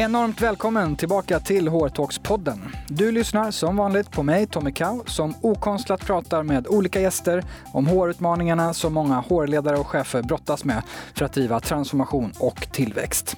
[0.00, 2.58] Enormt välkommen tillbaka till HR-talks-podden.
[2.88, 7.86] Du lyssnar som vanligt på mig, Tommy Kau, som okonstlat pratar med olika gäster om
[7.86, 10.82] HR-utmaningarna som många HR-ledare och chefer brottas med
[11.14, 13.36] för att driva transformation och tillväxt.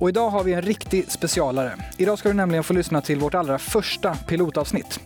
[0.00, 1.72] Och idag har vi en riktig specialare.
[1.96, 5.00] Idag ska du nämligen få lyssna till vårt allra första pilotavsnitt.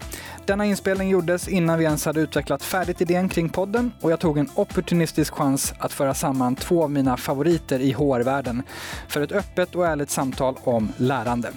[0.48, 4.38] Denna inspelning gjordes innan vi ens hade utvecklat färdigt idén kring podden och jag tog
[4.38, 8.62] en opportunistisk chans att föra samman två av mina favoriter i HR-världen
[9.08, 11.52] för ett öppet och ärligt samtal om lärande.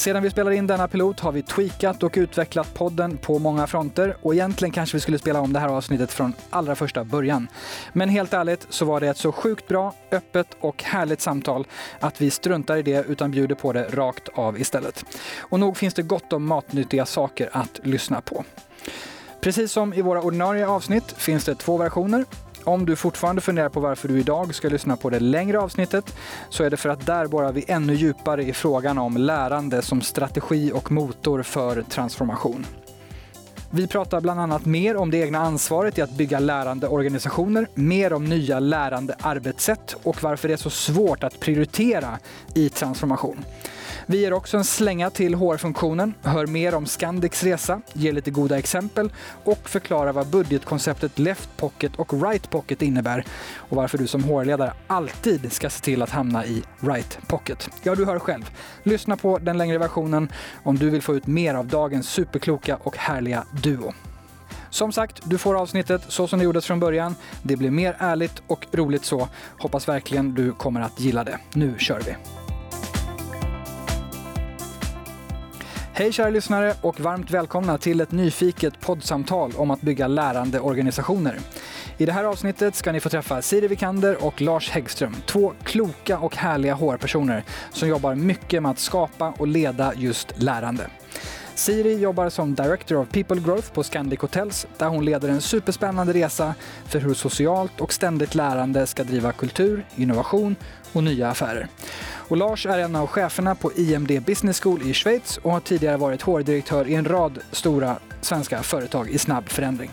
[0.00, 4.16] Sedan vi spelade in denna pilot har vi tweakat och utvecklat podden på många fronter
[4.22, 7.48] och egentligen kanske vi skulle spela om det här avsnittet från allra första början.
[7.92, 11.66] Men helt ärligt så var det ett så sjukt bra, öppet och härligt samtal
[12.00, 15.04] att vi struntar i det utan bjuder på det rakt av istället.
[15.38, 18.44] Och nog finns det gott om matnyttiga saker att lyssna på.
[19.40, 22.24] Precis som i våra ordinarie avsnitt finns det två versioner.
[22.64, 26.16] Om du fortfarande funderar på varför du idag ska lyssna på det längre avsnittet
[26.48, 30.00] så är det för att där borrar vi ännu djupare i frågan om lärande som
[30.00, 32.66] strategi och motor för transformation.
[33.70, 38.12] Vi pratar bland annat mer om det egna ansvaret i att bygga lärande organisationer, mer
[38.12, 42.18] om nya lärande arbetssätt och varför det är så svårt att prioritera
[42.54, 43.44] i transformation.
[44.10, 48.58] Vi ger också en slänga till HR-funktionen, hör mer om Scandics resa, ger lite goda
[48.58, 49.12] exempel
[49.44, 53.24] och förklarar vad budgetkonceptet Left Pocket och Right Pocket innebär
[53.56, 57.70] och varför du som HR-ledare alltid ska se till att hamna i Right Pocket.
[57.82, 58.50] Ja, du hör själv.
[58.82, 62.96] Lyssna på den längre versionen om du vill få ut mer av dagens superkloka och
[62.96, 63.92] härliga duo.
[64.70, 67.14] Som sagt, du får avsnittet så som det gjordes från början.
[67.42, 69.28] Det blir mer ärligt och roligt så.
[69.58, 71.38] Hoppas verkligen du kommer att gilla det.
[71.52, 72.39] Nu kör vi!
[76.00, 81.38] Hej kära lyssnare och varmt välkomna till ett nyfiket poddsamtal om att bygga lärande organisationer.
[81.98, 86.18] I det här avsnittet ska ni få träffa Siri Vikander och Lars Häggström, två kloka
[86.18, 90.86] och härliga HR-personer som jobbar mycket med att skapa och leda just lärande.
[91.60, 96.12] Siri jobbar som Director of People Growth på Scandic Hotels där hon leder en superspännande
[96.12, 96.54] resa
[96.86, 100.56] för hur socialt och ständigt lärande ska driva kultur, innovation
[100.92, 101.68] och nya affärer.
[102.28, 105.96] Och Lars är en av cheferna på IMD Business School i Schweiz och har tidigare
[105.96, 109.90] varit HR-direktör i en rad stora svenska företag i snabb förändring.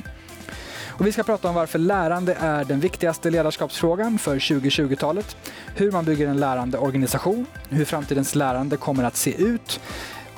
[0.88, 5.38] Och vi ska prata om varför lärande är den viktigaste ledarskapsfrågan för 2020-talet,
[5.76, 9.80] hur man bygger en lärande organisation, hur framtidens lärande kommer att se ut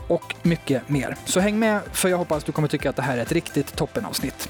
[0.09, 1.15] och mycket mer.
[1.25, 3.75] Så häng med för jag hoppas du kommer tycka att det här är ett riktigt
[3.75, 4.49] toppenavsnitt.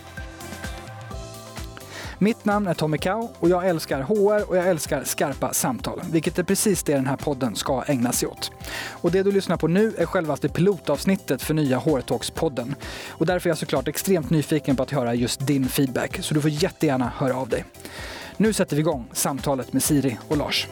[2.22, 6.40] Mitt namn är Tommy Kau och jag älskar HR och jag älskar skarpa samtal, vilket
[6.40, 8.52] är precis det den här podden ska ägna sig åt.
[8.90, 12.76] Och det du lyssnar på nu är självaste pilotavsnittet för nya HR Talks-podden.
[13.08, 16.42] Och därför är jag såklart extremt nyfiken på att höra just din feedback, så du
[16.42, 17.66] får jättegärna höra av dig.
[18.38, 20.68] Nu sätter vi igång samtalet med Siri och Lars.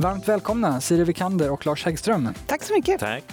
[0.00, 2.28] Varmt välkomna Siri Vikander och Lars Häggström.
[2.46, 3.00] Tack så mycket.
[3.00, 3.24] Tack.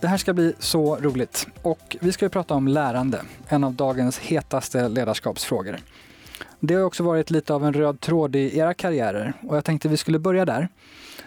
[0.00, 1.46] Det här ska bli så roligt.
[1.62, 5.76] Och vi ska ju prata om lärande, en av dagens hetaste ledarskapsfrågor.
[6.60, 9.88] Det har också varit lite av en röd tråd i era karriärer och jag tänkte
[9.88, 10.68] vi skulle börja där.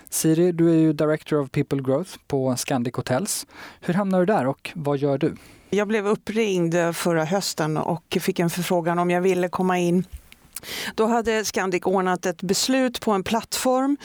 [0.09, 3.47] Siri, du är ju Director of People Growth på Scandic Hotels.
[3.81, 5.35] Hur hamnade du där och vad gör du?
[5.69, 10.05] Jag blev uppringd förra hösten och fick en förfrågan om jag ville komma in
[10.95, 13.97] då hade Scandic ordnat ett beslut på en plattform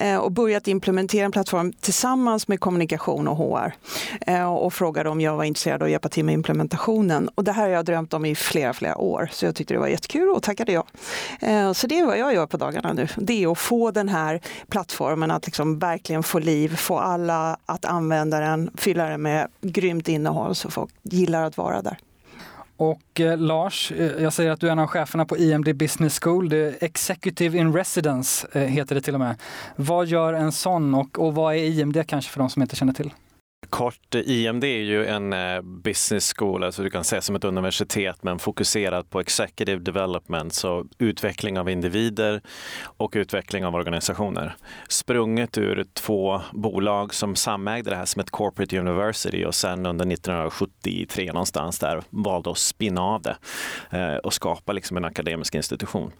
[0.00, 3.74] eh, och börjat implementera en plattform tillsammans med kommunikation och HR.
[4.20, 7.28] Eh, och frågade om jag var intresserad av att hjälpa till med implementationen.
[7.34, 9.28] Och det här har jag drömt om i flera, flera år.
[9.32, 10.86] Så jag tyckte det var jättekul och tackade ja.
[11.40, 13.08] Eh, så det är vad jag gör på dagarna nu.
[13.16, 17.84] Det är att få den här plattformen att liksom verkligen få liv, få alla att
[17.84, 21.98] använda den, fylla den med grymt innehåll så folk gillar att vara där.
[22.76, 26.20] Och eh, Lars, eh, jag säger att du är en av cheferna på IMD Business
[26.20, 26.48] School.
[26.48, 29.36] Det är Executive in Residence eh, heter det till och med.
[29.76, 32.92] Vad gör en sån och, och vad är IMD kanske för de som inte känner
[32.92, 33.10] till?
[33.70, 37.44] Kort, eh, IMD är ju en eh, business school, alltså du kan säga som ett
[37.44, 42.40] universitet, men fokuserat på executive development, så utveckling av individer
[42.82, 44.56] och utveckling av organisationer.
[44.88, 50.06] Sprunget ur två bolag som samägde det här som ett corporate university och sen under
[50.12, 53.36] 1973 någonstans där valde att spinna av det
[53.90, 56.12] eh, och skapa liksom en akademisk institution.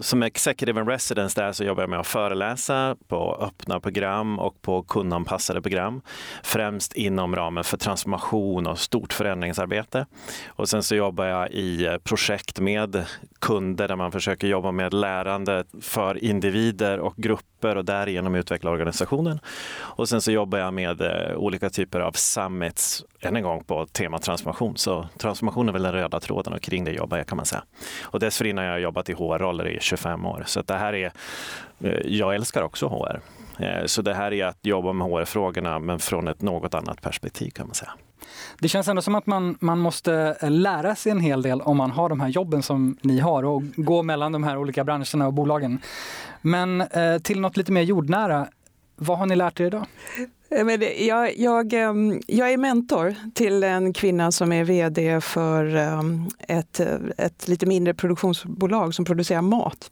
[0.00, 4.62] Som executive in residence där så jobbar jag med att föreläsa på öppna program och
[4.62, 6.02] på kundanpassade program
[6.42, 10.06] främst inom ramen för transformation och stort förändringsarbete.
[10.46, 13.04] Och sen så jobbar jag i projekt med
[13.38, 19.40] kunder där man försöker jobba med lärande för individer och grupper och därigenom utveckla organisationen.
[19.78, 23.86] Och sen så jobbar jag med eh, olika typer av summits, än en gång på
[23.86, 24.76] tema transformation.
[24.76, 27.64] Så transformation är väl den röda tråden och kring det jobbar jag kan man säga.
[28.02, 30.42] Och dessförinnan har jag jobbat i HR-roller i 25 år.
[30.46, 31.12] Så det här är,
[31.80, 33.20] eh, jag älskar också HR.
[33.58, 37.50] Eh, så det här är att jobba med HR-frågorna men från ett något annat perspektiv
[37.50, 37.92] kan man säga.
[38.58, 41.76] Det känns ändå som att man, man måste eh, lära sig en hel del om
[41.76, 45.26] man har de här jobben som ni har och gå mellan de här olika branscherna
[45.26, 45.80] och bolagen.
[46.42, 48.46] Men eh, till något lite mer jordnära,
[48.96, 49.86] vad har ni lärt er idag?
[50.98, 56.80] Jag, jag, ehm, jag är mentor till en kvinna som är vd för ehm, ett,
[57.16, 59.90] ett lite mindre produktionsbolag som producerar mat.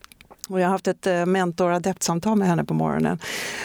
[0.50, 3.18] Och jag har haft ett eh, mentor-adeptsamtal med henne på morgonen.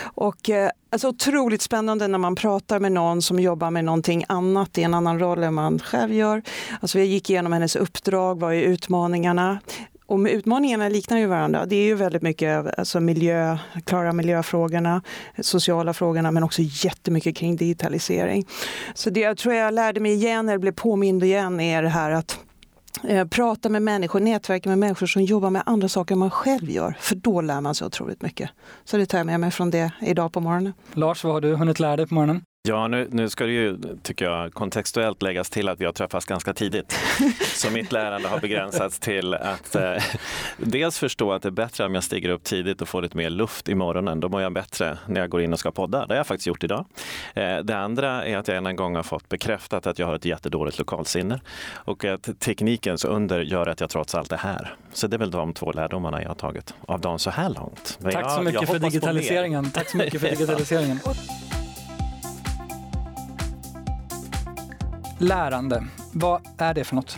[0.03, 4.77] Och, eh, alltså, otroligt spännande när man pratar med någon som jobbar med någonting annat
[4.77, 6.41] i en annan roll än man själv gör.
[6.79, 9.59] Alltså, vi gick igenom hennes uppdrag, vad är utmaningarna?
[10.07, 11.65] Och utmaningarna liknar ju varandra.
[11.65, 15.01] Det är ju väldigt mycket alltså miljö, klara miljöfrågorna,
[15.39, 18.45] sociala frågorna men också jättemycket kring digitalisering.
[18.93, 22.11] Så det jag tror jag lärde mig igen, eller blev påmind igen, är det här
[22.11, 22.39] att
[23.07, 26.69] Eh, prata med människor, nätverka med människor som jobbar med andra saker än man själv
[26.69, 26.97] gör.
[26.99, 28.49] För då lär man sig otroligt mycket.
[28.83, 30.73] Så det tar jag med mig från det idag på morgonen.
[30.93, 32.41] Lars, vad har du hunnit lära dig på morgonen?
[32.67, 36.25] Ja, nu, nu ska det ju, tycker jag, kontextuellt läggas till att vi har träffats
[36.25, 36.99] ganska tidigt.
[37.55, 40.03] Så mitt lärande har begränsats till att eh,
[40.57, 43.29] dels förstå att det är bättre om jag stiger upp tidigt och får lite mer
[43.29, 44.19] luft i morgonen.
[44.19, 46.05] Då mår jag bättre när jag går in och ska podda.
[46.05, 46.85] Det har jag faktiskt gjort idag.
[47.33, 50.25] Eh, det andra är att jag en gång har fått bekräftat att jag har ett
[50.25, 51.41] jättedåligt lokalsinne
[51.73, 54.75] och att teknikens under gör att jag trots allt är här.
[54.93, 57.97] Så det är väl de två lärdomarna jag har tagit av dem så här långt.
[58.01, 59.71] Men Tack jag, så mycket för digitaliseringen.
[59.71, 60.99] Tack så mycket för digitaliseringen.
[65.17, 65.83] Lärande.
[66.17, 67.17] Vad är det för något?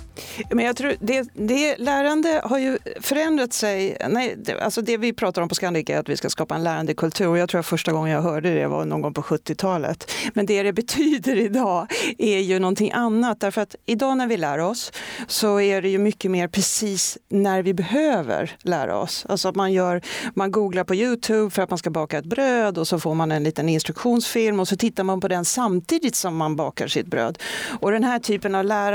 [0.50, 3.98] Men jag tror det, det, lärande har ju förändrat sig.
[4.10, 6.64] Nej, det, alltså det vi pratar om på Scandic är att vi ska skapa en
[6.64, 7.36] lärandekultur.
[7.36, 10.12] Jag tror att första gången jag hörde det var någon gång på 70-talet.
[10.34, 13.40] Men det det betyder idag är ju någonting annat.
[13.40, 14.92] Därför att idag när vi lär oss
[15.28, 19.26] så är det ju mycket mer precis när vi behöver lära oss.
[19.30, 20.02] Alltså att man, gör,
[20.36, 23.32] man googlar på Youtube för att man ska baka ett bröd och så får man
[23.32, 27.40] en liten instruktionsfilm och så tittar man på den samtidigt som man bakar sitt bröd.
[27.80, 28.87] Och den här typen av lärande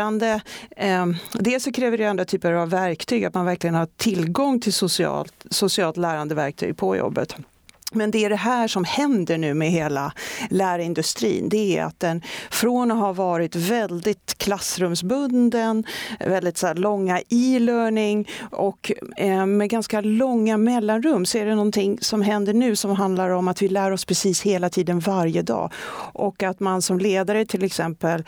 [0.77, 4.73] eh, Dels så kräver det andra typer av verktyg, att man verkligen har tillgång till
[4.73, 7.37] socialt, socialt lärande verktyg på jobbet.
[7.95, 10.13] Men det är det här som händer nu med hela
[10.51, 11.49] lärindustrin.
[11.49, 15.85] Det är att den från att ha varit väldigt klassrumsbunden,
[16.21, 22.23] väldigt så långa e-learning och eh, med ganska långa mellanrum så är det någonting som
[22.23, 25.73] händer nu som handlar om att vi lär oss precis hela tiden varje dag.
[26.13, 28.25] Och att man som ledare till exempel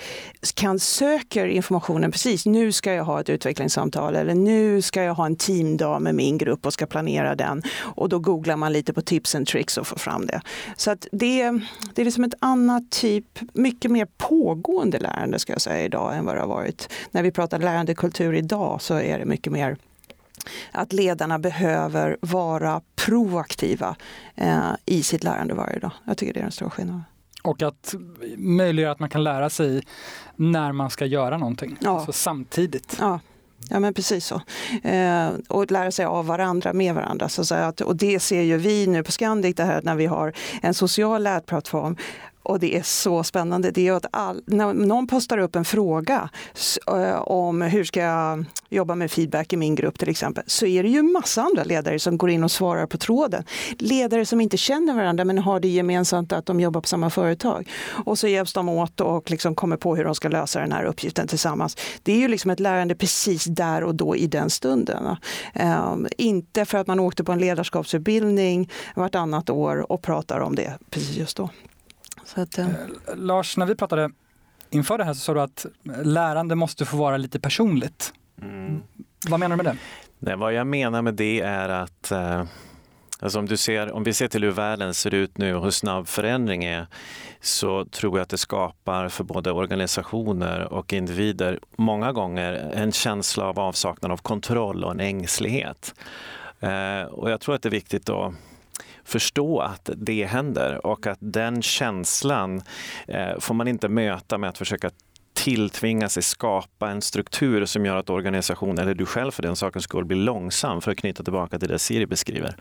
[0.54, 2.46] kan söka informationen precis.
[2.46, 6.38] Nu ska jag ha ett utvecklingssamtal eller nu ska jag ha en teamdag med min
[6.38, 7.62] grupp och ska planera den.
[7.96, 10.40] Och då googlar man lite på tips and tricks och få fram det.
[10.76, 11.50] Så att det,
[11.94, 16.24] det är liksom ett annat typ, mycket mer pågående lärande ska jag säga idag än
[16.24, 16.92] vad det har varit.
[17.10, 19.76] När vi pratar lärandekultur idag så är det mycket mer
[20.72, 23.96] att ledarna behöver vara proaktiva
[24.34, 25.92] eh, i sitt lärande varje dag.
[26.04, 27.04] Jag tycker det är den stora skillnaden.
[27.42, 27.94] Och att
[28.36, 29.82] möjliggöra att man kan lära sig
[30.36, 31.90] när man ska göra någonting, ja.
[31.90, 32.96] alltså samtidigt.
[33.00, 33.20] Ja,
[33.70, 34.40] Ja men precis så.
[34.88, 37.28] Eh, och lära sig av varandra, med varandra.
[37.28, 40.32] Så att, och det ser ju vi nu på Scandic, det här när vi har
[40.62, 41.96] en social lärplattform
[42.44, 43.70] och det är så spännande.
[43.70, 46.30] Det är att all, när någon postar upp en fråga
[46.86, 50.82] eh, om hur ska jag jobba med feedback i min grupp till exempel, så är
[50.82, 53.44] det ju massa andra ledare som går in och svarar på tråden.
[53.78, 57.70] Ledare som inte känner varandra men har det gemensamt att de jobbar på samma företag.
[58.04, 60.84] Och så hjälps de åt och liksom kommer på hur de ska lösa den här
[60.84, 61.76] uppgiften tillsammans.
[62.02, 65.16] Det är ju liksom ett lärande precis där och då i den stunden.
[65.54, 70.78] Um, inte för att man åkte på en ledarskapsutbildning vartannat år och pratar om det
[70.90, 71.50] precis just då.
[72.34, 72.66] Att, eh.
[73.14, 74.10] Lars, när vi pratade
[74.70, 75.66] inför det här så sa du att
[76.02, 78.12] lärande måste få vara lite personligt.
[78.42, 78.82] Mm.
[79.28, 79.78] Vad menar du med det?
[80.18, 82.44] Nej, vad jag menar med det är att eh,
[83.20, 85.70] alltså om, du ser, om vi ser till hur världen ser ut nu och hur
[85.70, 86.86] snabb förändring är
[87.40, 93.44] så tror jag att det skapar för både organisationer och individer många gånger en känsla
[93.44, 95.94] av avsaknad av kontroll och en ängslighet.
[96.60, 98.34] Eh, och jag tror att det är viktigt att
[99.04, 102.62] förstå att det händer och att den känslan
[103.08, 104.90] eh, får man inte möta med att försöka
[105.32, 109.84] tilltvinga sig skapa en struktur som gör att organisationen, eller du själv för den sakens
[109.84, 112.56] skull, blir långsam för att knyta tillbaka till det Siri beskriver.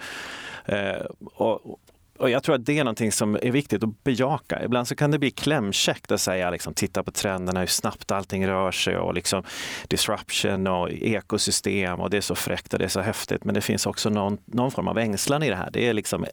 [0.66, 1.80] Eh, och,
[2.20, 4.64] och jag tror att det är någonting som är viktigt att bejaka.
[4.64, 8.48] Ibland så kan det bli klämkäckt att säga liksom, titta på trenderna, hur snabbt allting
[8.48, 9.44] rör sig och liksom
[9.88, 13.44] disruption och ekosystem och det är så fräckt och det är så häftigt.
[13.44, 15.70] Men det finns också någon, någon form av ängslan i det här.
[15.72, 16.26] Det är liksom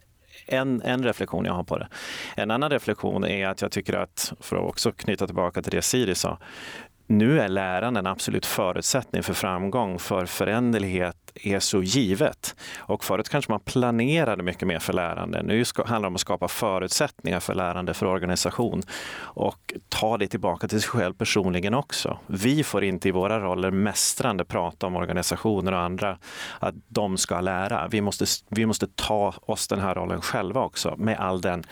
[0.45, 1.87] en, en reflektion jag har på det.
[2.35, 5.81] En annan reflektion är att jag tycker att, för att också knyta tillbaka till det
[5.81, 6.37] Siri sa,
[7.11, 12.55] nu är läran en absolut förutsättning för framgång, för föränderlighet är så givet.
[12.77, 15.43] Och förut kanske man planerade mycket mer för lärande.
[15.43, 18.81] Nu handlar det om att skapa förutsättningar för lärande för organisation
[19.19, 22.19] och ta det tillbaka till sig själv personligen också.
[22.27, 26.17] Vi får inte i våra roller mästrande prata om organisationer och andra
[26.59, 27.87] att de ska lära.
[27.87, 31.63] Vi måste, vi måste ta oss den här rollen själva också med all den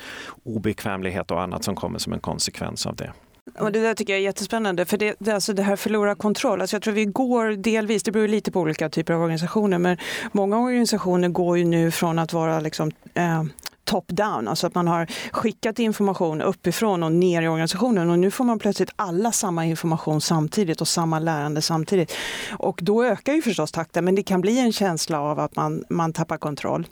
[0.43, 3.13] obekvämlighet och annat som kommer som en konsekvens av det.
[3.60, 6.62] Och det där tycker jag är jättespännande, för det, det, alltså det här förlora kontroll.
[6.62, 9.98] Alltså jag tror vi går delvis, det beror lite på olika typer av organisationer, men
[10.32, 13.44] många organisationer går ju nu från att vara liksom, eh,
[13.89, 18.44] top-down, alltså att man har skickat information uppifrån och ner i organisationen och nu får
[18.44, 22.13] man plötsligt alla samma information samtidigt och samma lärande samtidigt.
[22.51, 25.84] Och då ökar ju förstås takten, men det kan bli en känsla av att man,
[25.89, 26.88] man tappar kontroll.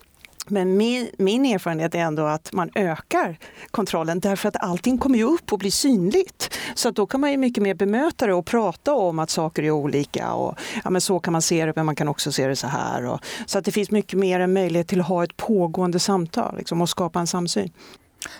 [0.49, 3.37] Men min, min, erfarenhet är ändå att man ökar
[3.71, 6.57] kontrollen därför att allting kommer ju upp och blir synligt.
[6.75, 9.71] Så då kan man ju mycket mer bemöta det och prata om att saker är
[9.71, 12.55] olika och ja, men så kan man se det men man kan också se det
[12.55, 13.05] så här.
[13.05, 16.57] Och, så att det finns mycket mer en möjlighet till att ha ett pågående samtal
[16.57, 17.71] liksom, och skapa en samsyn.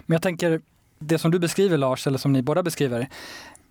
[0.06, 0.62] Men jag tänker,
[1.00, 3.10] det som du beskriver Lars, eller som ni båda beskriver,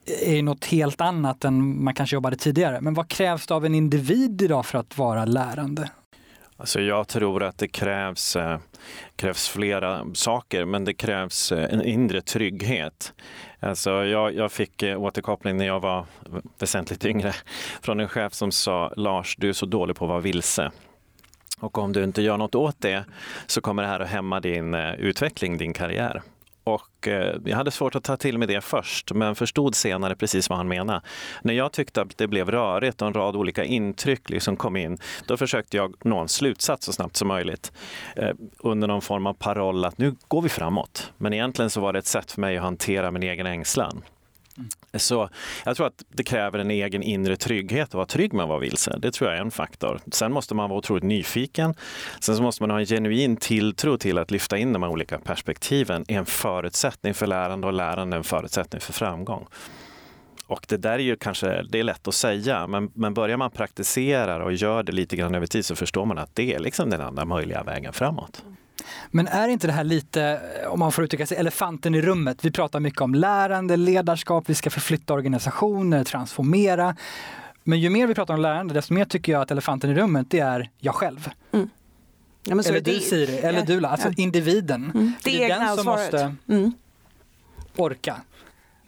[0.06, 2.80] är något helt annat än man kanske jobbade tidigare.
[2.80, 5.90] Men vad krävs det av en individ idag för att vara lärande?
[6.58, 8.58] Alltså jag tror att det krävs, eh,
[9.16, 13.12] krävs flera saker, men det krävs eh, en inre trygghet.
[13.60, 16.06] Alltså jag, jag fick eh, återkoppling när jag var
[16.58, 17.32] väsentligt yngre
[17.82, 20.70] från en chef som sa Lars, du är så dålig på att vara vilse.
[21.60, 23.04] Och om du inte gör något åt det
[23.46, 26.22] så kommer det här att hämma din utveckling, din karriär.
[26.66, 30.48] Och eh, jag hade svårt att ta till mig det först, men förstod senare precis
[30.48, 31.00] vad han menade.
[31.42, 34.98] När jag tyckte att det blev rörigt och en rad olika intryck liksom kom in,
[35.26, 37.72] då försökte jag nå en slutsats så snabbt som möjligt.
[38.16, 41.12] Eh, under någon form av paroll att nu går vi framåt.
[41.18, 44.02] Men egentligen så var det ett sätt för mig att hantera min egen ängslan.
[44.94, 45.28] Så
[45.64, 48.58] jag tror att det kräver en egen inre trygghet att vara trygg med att vara
[48.58, 48.98] vilse.
[48.98, 50.00] Det tror jag är en faktor.
[50.12, 51.74] Sen måste man vara otroligt nyfiken.
[52.20, 55.18] Sen så måste man ha en genuin tilltro till att lyfta in de här olika
[55.18, 59.46] perspektiven är en förutsättning för lärande och lärande är en förutsättning för framgång.
[60.46, 63.50] Och det där är ju kanske, det är lätt att säga, men, men börjar man
[63.50, 66.90] praktisera och gör det lite grann över tid så förstår man att det är liksom
[66.90, 68.44] den enda möjliga vägen framåt.
[69.10, 72.44] Men är inte det här lite, om man får uttrycka sig, elefanten i rummet?
[72.44, 76.96] Vi pratar mycket om lärande, ledarskap, vi ska förflytta organisationer, transformera.
[77.64, 80.26] Men ju mer vi pratar om lärande, desto mer tycker jag att elefanten i rummet,
[80.30, 81.30] det är jag själv.
[81.52, 81.68] Mm.
[82.44, 84.14] Ja, eller du Siri, eller ja, du, alltså ja.
[84.16, 84.90] individen.
[84.94, 85.12] Mm.
[85.22, 86.72] Det, det, är den som måste mm.
[87.76, 88.16] orka.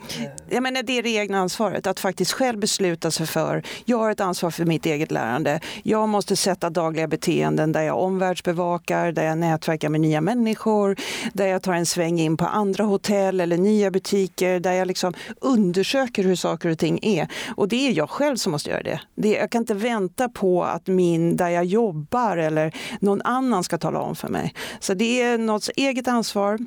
[0.01, 0.31] Eh.
[0.49, 4.11] Jag menar, det är det egna ansvaret, att faktiskt själv besluta sig för, jag har
[4.11, 5.61] ett ansvar för mitt eget lärande.
[5.83, 10.97] Jag måste sätta dagliga beteenden där jag omvärldsbevakar, där jag nätverkar med nya människor,
[11.33, 15.15] där jag tar en sväng in på andra hotell eller nya butiker, där jag liksom
[15.41, 17.29] undersöker hur saker och ting är.
[17.57, 19.01] Och det är jag själv som måste göra det.
[19.15, 23.79] det jag kan inte vänta på att min, där jag jobbar eller någon annan ska
[23.79, 24.55] tala om för mig.
[24.81, 26.59] Så det är något eget ansvar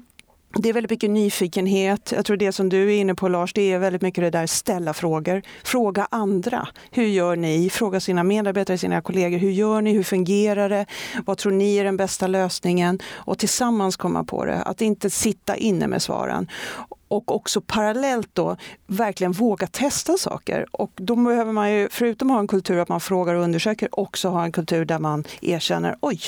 [0.54, 2.12] det är väldigt mycket nyfikenhet.
[2.16, 4.48] Jag tror det som du är inne på Lars, det är väldigt mycket det där
[4.48, 5.42] ställa frågor.
[5.64, 6.68] Fråga andra.
[6.92, 7.70] Hur gör ni?
[7.70, 9.38] Fråga sina medarbetare, sina kollegor.
[9.38, 9.94] Hur gör ni?
[9.94, 10.86] Hur fungerar det?
[11.26, 13.00] Vad tror ni är den bästa lösningen?
[13.10, 14.62] Och tillsammans komma på det.
[14.62, 16.48] Att inte sitta inne med svaren.
[17.08, 20.66] Och också parallellt då verkligen våga testa saker.
[20.72, 24.00] Och då behöver man ju, förutom att ha en kultur att man frågar och undersöker,
[24.00, 26.20] också ha en kultur där man erkänner, oj,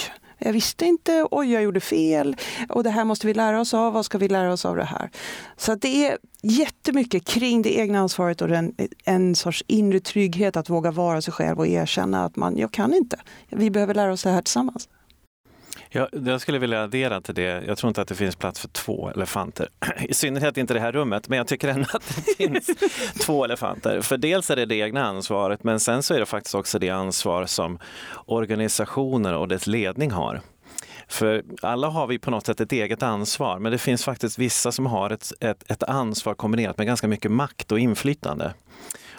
[0.46, 2.36] jag visste inte, oj jag gjorde fel
[2.70, 4.84] och det här måste vi lära oss av, vad ska vi lära oss av det
[4.84, 5.10] här?
[5.58, 10.70] Så det är jättemycket kring det egna ansvaret och den, en sorts inre trygghet att
[10.70, 13.20] våga vara sig själv och erkänna att man, jag kan inte.
[13.50, 14.90] Vi behöver lära oss det här tillsammans.
[15.96, 17.64] Jag, jag skulle vilja addera till det.
[17.68, 19.70] Jag tror inte att det finns plats för två elefanter.
[20.00, 22.70] I synnerhet inte i det här rummet, men jag tycker ändå att det finns
[23.22, 24.02] två elefanter.
[24.02, 26.90] För dels är det det egna ansvaret, men sen så är det faktiskt också det
[26.90, 27.80] ansvar som
[28.26, 30.42] organisationer och dess ledning har.
[31.08, 34.72] För alla har vi på något sätt ett eget ansvar, men det finns faktiskt vissa
[34.72, 38.54] som har ett, ett, ett ansvar kombinerat med ganska mycket makt och inflytande.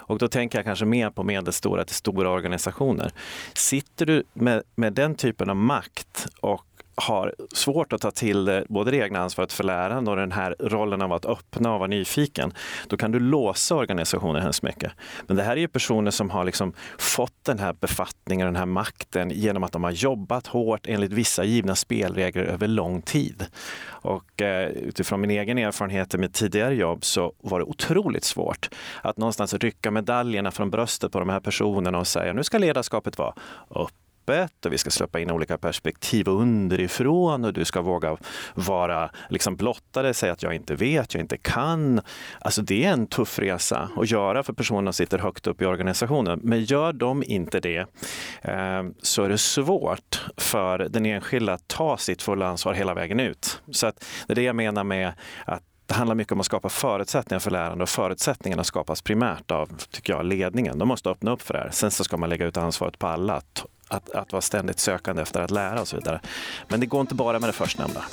[0.07, 3.11] Och då tänker jag kanske mer på medelstora till stora organisationer.
[3.53, 8.65] Sitter du med, med den typen av makt och har svårt att ta till det,
[8.69, 11.87] både det egna ansvaret för läraren och den här rollen av att öppna och vara
[11.87, 12.53] nyfiken,
[12.87, 14.91] då kan du låsa organisationen hemskt mycket.
[15.27, 18.65] Men det här är ju personer som har liksom fått den här befattningen, den här
[18.65, 23.45] makten genom att de har jobbat hårt enligt vissa givna spelregler över lång tid.
[23.87, 28.69] Och eh, utifrån min egen erfarenhet i mitt tidigare jobb så var det otroligt svårt
[29.01, 33.17] att någonstans rycka medaljerna från bröstet på de här personerna och säga nu ska ledarskapet
[33.17, 33.33] vara
[33.69, 38.17] upp öppet och vi ska släppa in olika perspektiv underifrån och du ska våga
[38.53, 42.01] vara liksom blottare, säga att jag inte vet, jag inte kan.
[42.39, 45.65] Alltså det är en tuff resa att göra för personer som sitter högt upp i
[45.65, 46.39] organisationen.
[46.43, 47.85] Men gör de inte det
[48.41, 53.19] eh, så är det svårt för den enskilda att ta sitt fulla ansvar hela vägen
[53.19, 53.61] ut.
[53.71, 55.13] Så att det är det jag menar med
[55.45, 59.69] att det handlar mycket om att skapa förutsättningar för lärande och förutsättningarna skapas primärt av
[59.91, 60.79] tycker jag, ledningen.
[60.79, 61.69] De måste öppna upp för det här.
[61.71, 65.21] Sen så ska man lägga ut ansvaret på alla att, att, att vara ständigt sökande
[65.21, 66.21] efter att lära och så vidare.
[66.67, 68.03] Men det går inte bara med det förstnämnda.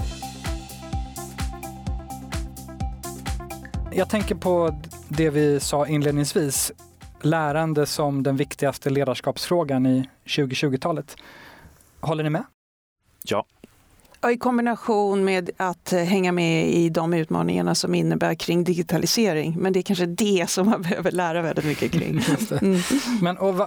[3.94, 6.72] Jag tänker på det vi sa inledningsvis,
[7.20, 11.16] lärande som den viktigaste ledarskapsfrågan i 2020-talet.
[12.00, 12.44] Håller ni med?
[13.24, 13.44] Ja,
[14.30, 19.54] i kombination med att eh, hänga med i de utmaningarna som innebär kring digitalisering.
[19.58, 22.20] Men det är kanske det som man behöver lära väldigt mycket kring.
[22.62, 22.80] Mm.
[23.20, 23.60] Men och,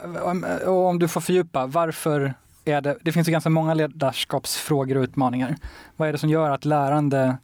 [0.66, 2.34] och om du får fördjupa, varför
[2.66, 5.56] är det, det finns ju ganska många ledarskapsfrågor och utmaningar.
[5.96, 7.38] Vad är det som gör att lärande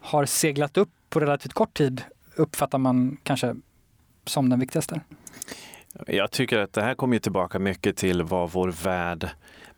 [0.00, 2.02] har seglat upp på relativt kort tid,
[2.36, 3.54] uppfattar man kanske
[4.26, 5.00] som den viktigaste?
[6.06, 9.28] Jag tycker att det här kommer tillbaka mycket till vad vår värld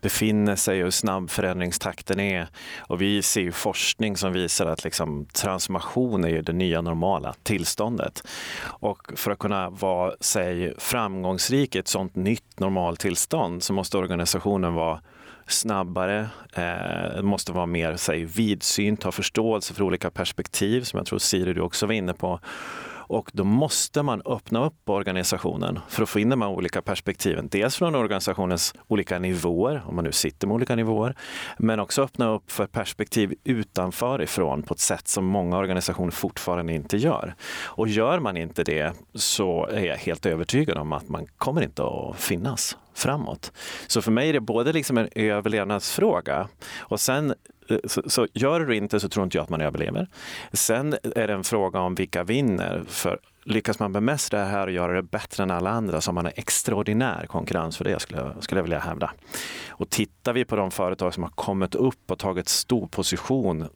[0.05, 2.49] befinner sig och hur snabb förändringstakten är.
[2.79, 8.23] Och vi ser ju forskning som visar att liksom transformation är det nya normala tillståndet.
[8.65, 14.75] Och för att kunna vara säg, framgångsrik i ett sånt nytt normaltillstånd så måste organisationen
[14.75, 15.01] vara
[15.47, 21.19] snabbare, eh, måste vara mer säg, vidsynt, ha förståelse för olika perspektiv som jag tror
[21.19, 22.41] Siri du också var inne på
[23.15, 27.49] och då måste man öppna upp organisationen för att få in de här olika perspektiven.
[27.51, 31.17] Dels från organisationens olika nivåer, om man nu sitter med olika nivåer,
[31.59, 36.73] men också öppna upp för perspektiv utanför ifrån på ett sätt som många organisationer fortfarande
[36.73, 37.35] inte gör.
[37.65, 41.83] Och gör man inte det så är jag helt övertygad om att man kommer inte
[41.83, 43.53] att finnas framåt.
[43.87, 47.35] Så för mig är det både liksom en överlevnadsfråga och sen
[47.69, 50.09] Eh, så, så gör du inte så tror inte jag att man överlever.
[50.53, 52.85] Sen är det en fråga om vilka vinner.
[52.87, 56.15] För lyckas man bemästra det här och göra det bättre än alla andra så har
[56.15, 59.11] man en extraordinär konkurrens för det skulle, skulle jag vilja hävda.
[59.69, 63.69] Och tittar vi på de företag som har kommit upp och tagit stor position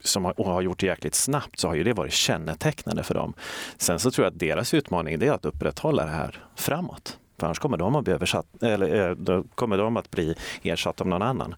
[0.00, 3.14] som har, och har gjort det jäkligt snabbt så har ju det varit kännetecknande för
[3.14, 3.34] dem.
[3.76, 7.18] Sen så tror jag att deras utmaning är att upprätthålla det här framåt.
[7.40, 11.04] För annars kommer de att bli, översatt, eller, eh, då kommer de att bli ersatta
[11.04, 11.54] av någon annan.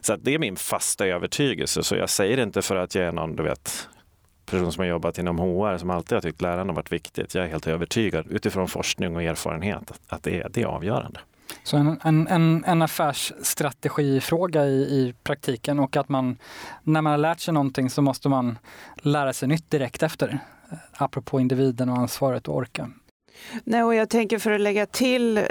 [0.00, 1.82] Så det är min fasta övertygelse.
[1.82, 3.88] Så jag säger det inte för att jag är någon du vet,
[4.46, 7.34] person som har jobbat inom HR som alltid har tyckt lärande har varit viktigt.
[7.34, 11.20] Jag är helt övertygad utifrån forskning och erfarenhet att det är, det är avgörande.
[11.64, 16.36] Så en, en, en, en affärsstrategifråga i, i praktiken och att man
[16.82, 18.58] när man har lärt sig någonting så måste man
[18.96, 20.38] lära sig nytt direkt efter.
[20.70, 22.90] Eh, apropå individen och ansvaret och orka.
[23.64, 25.44] Nej, och jag tänker för att lägga till, eh,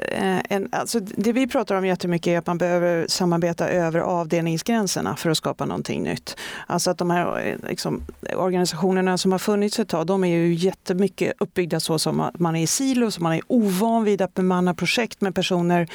[0.49, 5.29] en, alltså det vi pratar om jättemycket är att man behöver samarbeta över avdelningsgränserna för
[5.29, 6.37] att skapa någonting nytt.
[6.67, 8.01] Alltså att de här eh, liksom,
[8.35, 12.55] organisationerna som har funnits ett tag, de är ju jättemycket uppbyggda så som att man
[12.55, 15.87] är i silos, man är ovan vid att bemanna projekt med personer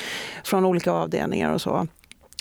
[0.44, 1.86] från olika avdelningar och så.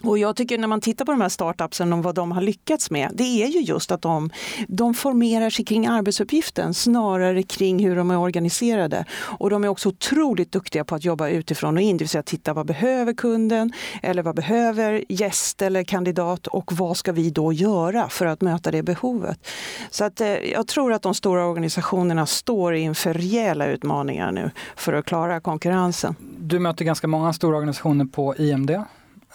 [0.03, 2.91] Och jag tycker när man tittar på de här startupsen och vad de har lyckats
[2.91, 4.29] med, det är ju just att de,
[4.67, 9.05] de formerar sig kring arbetsuppgiften snarare kring hur de är organiserade.
[9.11, 12.23] Och de är också otroligt duktiga på att jobba utifrån och in, det vill säga
[12.23, 17.53] titta vad behöver kunden eller vad behöver gäst eller kandidat och vad ska vi då
[17.53, 19.47] göra för att möta det behovet.
[19.89, 24.93] Så att eh, jag tror att de stora organisationerna står inför rejäla utmaningar nu för
[24.93, 26.15] att klara konkurrensen.
[26.37, 28.71] Du möter ganska många stora organisationer på IMD.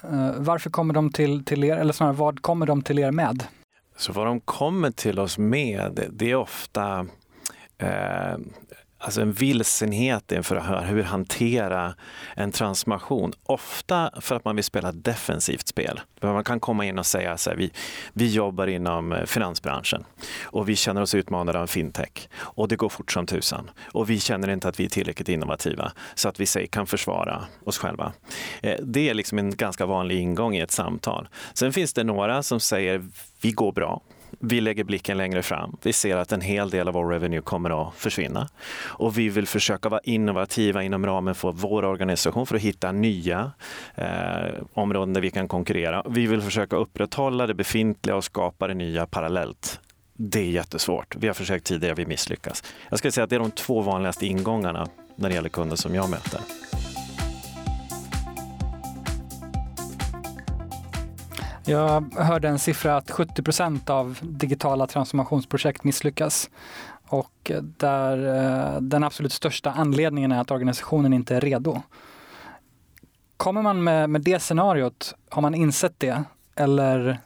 [0.05, 3.45] Eh, varför kommer de till, till er, eller snarare vad kommer de till er med?
[3.97, 7.07] Så vad de kommer till oss med, det är ofta
[7.79, 8.39] eh,
[9.01, 11.95] alltså en vilsenhet inför att höra hur hantera
[12.37, 13.33] en transformation.
[13.43, 16.01] Ofta för att man vill spela defensivt spel.
[16.21, 17.71] Man kan komma in och säga att vi,
[18.13, 20.05] vi jobbar inom eh, finansbranschen
[20.43, 23.71] och vi känner oss utmanade av fintech och det går fort som tusan.
[23.93, 27.45] Och vi känner inte att vi är tillräckligt innovativa så att vi säg, kan försvara
[27.65, 28.13] oss själva.
[28.63, 31.29] Eh, det är liksom en ganska vanlig ingång i ett samtal.
[31.55, 33.09] Sen finns det några som säger
[33.41, 34.03] vi går bra
[34.41, 35.77] vi lägger blicken längre fram.
[35.83, 38.49] Vi ser att en hel del av vår revenue kommer att försvinna.
[38.85, 43.53] Och vi vill försöka vara innovativa inom ramen för vår organisation för att hitta nya
[43.95, 44.07] eh,
[44.75, 46.03] områden där vi kan konkurrera.
[46.09, 49.81] Vi vill försöka upprätthålla det befintliga och skapa det nya parallellt.
[50.17, 51.17] Det är jättesvårt.
[51.17, 52.65] Vi har försökt tidigare, vi misslyckas.
[52.89, 55.95] Jag skulle säga att det är de två vanligaste ingångarna när det gäller kunder som
[55.95, 56.41] jag möter.
[61.71, 66.51] Jag hörde en siffra att 70 procent av digitala transformationsprojekt misslyckas.
[67.09, 68.37] Och eh, där
[68.75, 71.83] eh, den absolut största anledningen är att organisationen inte är redo.
[73.37, 76.25] Kommer man med, med det scenariot, har man insett det?
[76.57, 77.19] Eller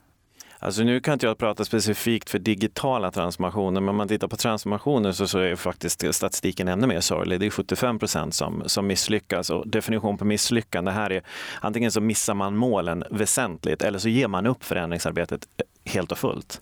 [0.65, 4.37] Alltså nu kan inte jag prata specifikt för digitala transformationer, men om man tittar på
[4.37, 7.41] transformationer så, så är faktiskt statistiken ännu mer sorglig.
[7.41, 11.23] Det är 75 procent som, som misslyckas och definition på misslyckande här är
[11.61, 16.19] antingen så missar man målen väsentligt eller så ger man upp förändringsarbetet eh, helt och
[16.19, 16.61] fullt.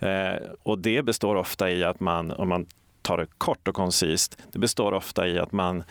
[0.00, 2.66] Eh, och det består ofta i att man, om man
[3.02, 5.84] tar det kort och koncist, det består ofta i att man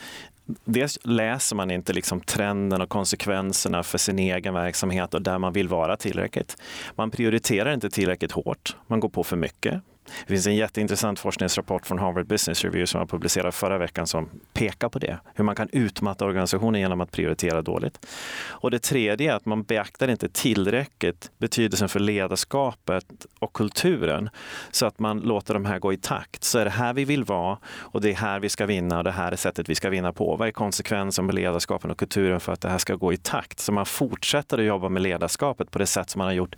[0.65, 5.53] dels läser man inte liksom trenden och konsekvenserna för sin egen verksamhet och där man
[5.53, 6.57] vill vara tillräckligt.
[6.95, 8.75] Man prioriterar inte tillräckligt hårt.
[8.87, 9.81] Man går på för mycket.
[10.27, 14.29] Det finns en jätteintressant forskningsrapport från Harvard Business Review som jag publicerade förra veckan som
[14.53, 15.19] pekar på det.
[15.35, 18.05] Hur man kan utmatta organisationen genom att prioritera dåligt.
[18.47, 23.05] Och det tredje är att man beaktar inte tillräckligt betydelsen för ledarskapet
[23.39, 24.29] och kulturen
[24.71, 26.43] så att man låter de här gå i takt.
[26.43, 29.03] Så är det här vi vill vara och det är här vi ska vinna och
[29.03, 30.35] det här är sättet vi ska vinna på.
[30.35, 33.59] Vad är konsekvensen med ledarskapen och kulturen för att det här ska gå i takt?
[33.59, 36.55] Så man fortsätter att jobba med ledarskapet på det sätt som man har gjort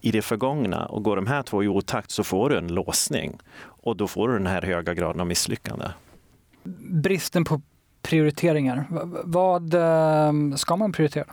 [0.00, 0.86] i det förgångna.
[0.86, 4.08] Och går de här två i otakt så får du en låt låsning och då
[4.08, 5.86] får du den här höga graden av misslyckande.
[7.02, 7.60] Bristen på
[8.02, 8.86] prioriteringar,
[9.24, 11.26] vad eh, ska man prioritera?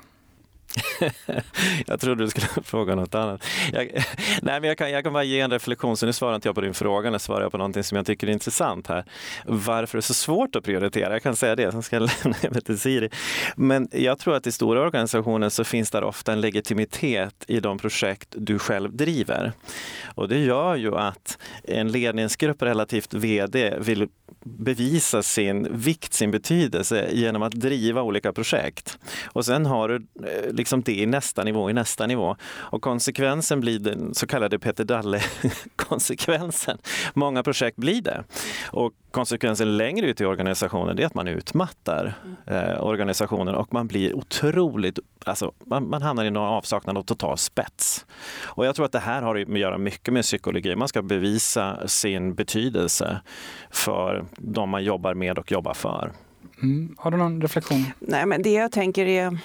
[1.86, 3.44] jag trodde du skulle fråga något annat.
[3.74, 3.84] Jag,
[4.42, 6.56] nej, men jag, kan, jag kan bara ge en reflektion, så nu svarar inte jag
[6.56, 9.06] på din fråga, nu svarar jag på någonting som jag tycker är intressant här.
[9.46, 11.14] Varför är det så svårt att prioritera?
[11.14, 13.10] Jag kan säga det, sen ska jag lämna över till Siri.
[13.56, 17.78] Men jag tror att i stora organisationer så finns där ofta en legitimitet i de
[17.78, 19.52] projekt du själv driver.
[20.16, 24.08] Och det gör ju att en ledningsgrupp relativt vd vill
[24.46, 28.98] bevisa sin vikt, sin betydelse genom att driva olika projekt.
[29.26, 32.36] Och sen har du eh, liksom det i nästa nivå, i nästa nivå.
[32.44, 36.78] Och konsekvensen blir den så kallade Peter Dalle-konsekvensen.
[37.14, 38.24] Många projekt blir det.
[38.72, 42.14] Och konsekvensen längre ut i organisationen är att man utmattar
[42.48, 47.38] eh, organisationen och man blir otroligt, alltså man, man hamnar i någon avsaknad av total
[47.38, 48.06] spets.
[48.42, 50.76] Och jag tror att det här har att göra mycket med psykologi.
[50.76, 53.22] Man ska bevisa sin betydelse
[53.70, 56.12] för de man jobbar med och jobbar för.
[56.62, 56.96] Mm.
[56.98, 57.86] Har du någon reflektion?
[58.00, 59.38] Nej, men det jag tänker är,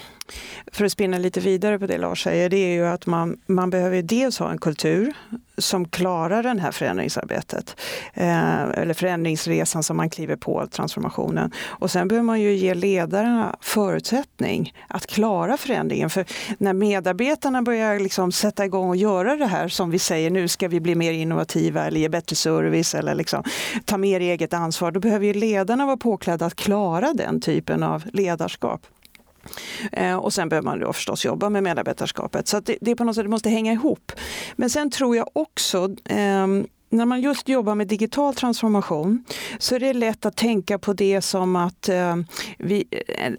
[0.72, 3.70] för att spinna lite vidare på det Lars säger, det är ju att man, man
[3.70, 5.14] behöver dels ha en kultur
[5.58, 7.80] som klarar det här förändringsarbetet.
[8.14, 11.52] Eh, eller förändringsresan som man kliver på, transformationen.
[11.66, 16.10] Och sen behöver man ju ge ledarna förutsättning att klara förändringen.
[16.10, 16.24] För
[16.58, 20.68] när medarbetarna börjar liksom sätta igång och göra det här som vi säger, nu ska
[20.68, 23.44] vi bli mer innovativa eller ge bättre service eller liksom
[23.84, 28.04] ta mer eget ansvar, då behöver ju ledarna vara påklädda att klara den typen av
[28.12, 28.86] ledarskap.
[29.92, 32.48] Eh, och sen behöver man då förstås jobba med medarbetarskapet.
[32.48, 34.12] Så det, det är på något sätt det måste hänga ihop.
[34.56, 36.46] Men sen tror jag också eh,
[36.94, 39.24] när man just jobbar med digital transformation
[39.58, 42.26] så är det lätt att tänka på det som att ehm, eh,
[42.58, 42.84] vi,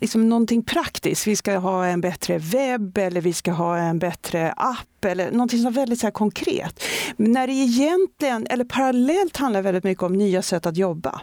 [0.02, 1.28] liksom någonting praktiskt.
[1.28, 5.60] Vi ska ha en bättre webb eller vi ska ha en bättre app eller någonting
[5.60, 6.84] som är väldigt så konkret.
[7.18, 11.22] Men när det egentligen, eller parallellt handlar väldigt mycket om nya sätt att jobba.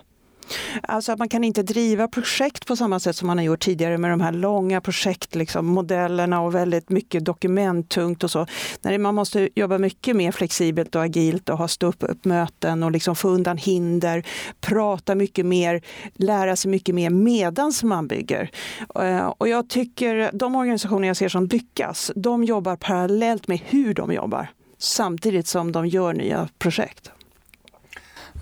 [0.83, 3.99] Alltså att man kan inte driva projekt på samma sätt som man har gjort tidigare
[3.99, 8.47] med de här långa projektmodellerna liksom, och väldigt mycket dokumenttungt och så.
[8.83, 13.29] Nej, man måste jobba mycket mer flexibelt och agilt och ha stå-upp-möten och liksom få
[13.29, 14.27] undan hinder,
[14.61, 15.83] prata mycket mer,
[16.15, 18.51] lära sig mycket mer medans man bygger.
[18.95, 23.95] Eh, och jag tycker de organisationer jag ser som lyckas, de jobbar parallellt med hur
[23.95, 27.11] de jobbar samtidigt som de gör nya projekt.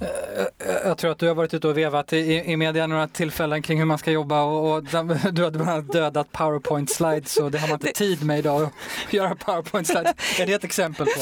[0.01, 3.63] Eh, jag tror att du har varit ute och vevat i, i media några tillfällen
[3.63, 4.85] kring hur man ska jobba och, och
[5.33, 8.63] du har bland annat dödat powerpoint slides och det har man inte tid med idag
[8.63, 10.13] att göra powerpoint slides.
[10.41, 11.21] Är det ett exempel på?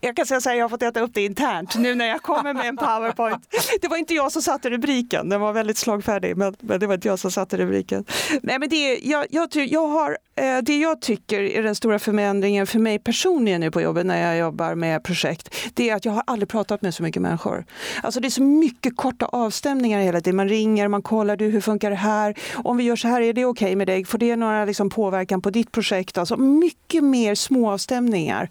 [0.00, 2.54] Jag kan säga att jag har fått äta upp det internt nu när jag kommer
[2.54, 3.56] med en powerpoint.
[3.80, 6.94] Det var inte jag som satte rubriken, den var väldigt slagfärdig men, men det var
[6.94, 8.04] inte jag som satte rubriken.
[8.42, 12.66] Nej, men det, jag, jag, jag har, eh, det jag tycker är den stora förändringen
[12.66, 16.12] för mig personligen nu på jobbet när jag jobbar med projekt, det är att jag
[16.12, 17.64] har aldrig pratat med så mycket människor.
[18.02, 20.36] Alltså Alltså det är så mycket korta avstämningar hela tiden.
[20.36, 22.34] Man ringer, man kollar, du, hur funkar det här?
[22.54, 24.04] Om vi gör så här, är det okej okay med dig?
[24.04, 26.18] Får det några liksom, påverkan på ditt projekt?
[26.18, 28.48] Alltså mycket mer småavstämningar.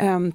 [0.00, 0.32] Um, ehm,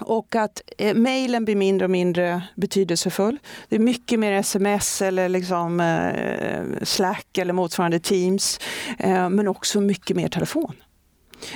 [0.00, 3.38] och att eh, mejlen blir mindre och mindre betydelsefull.
[3.68, 8.60] Det är mycket mer sms eller liksom, eh, Slack eller motsvarande Teams.
[8.98, 10.72] Eh, men också mycket mer telefon.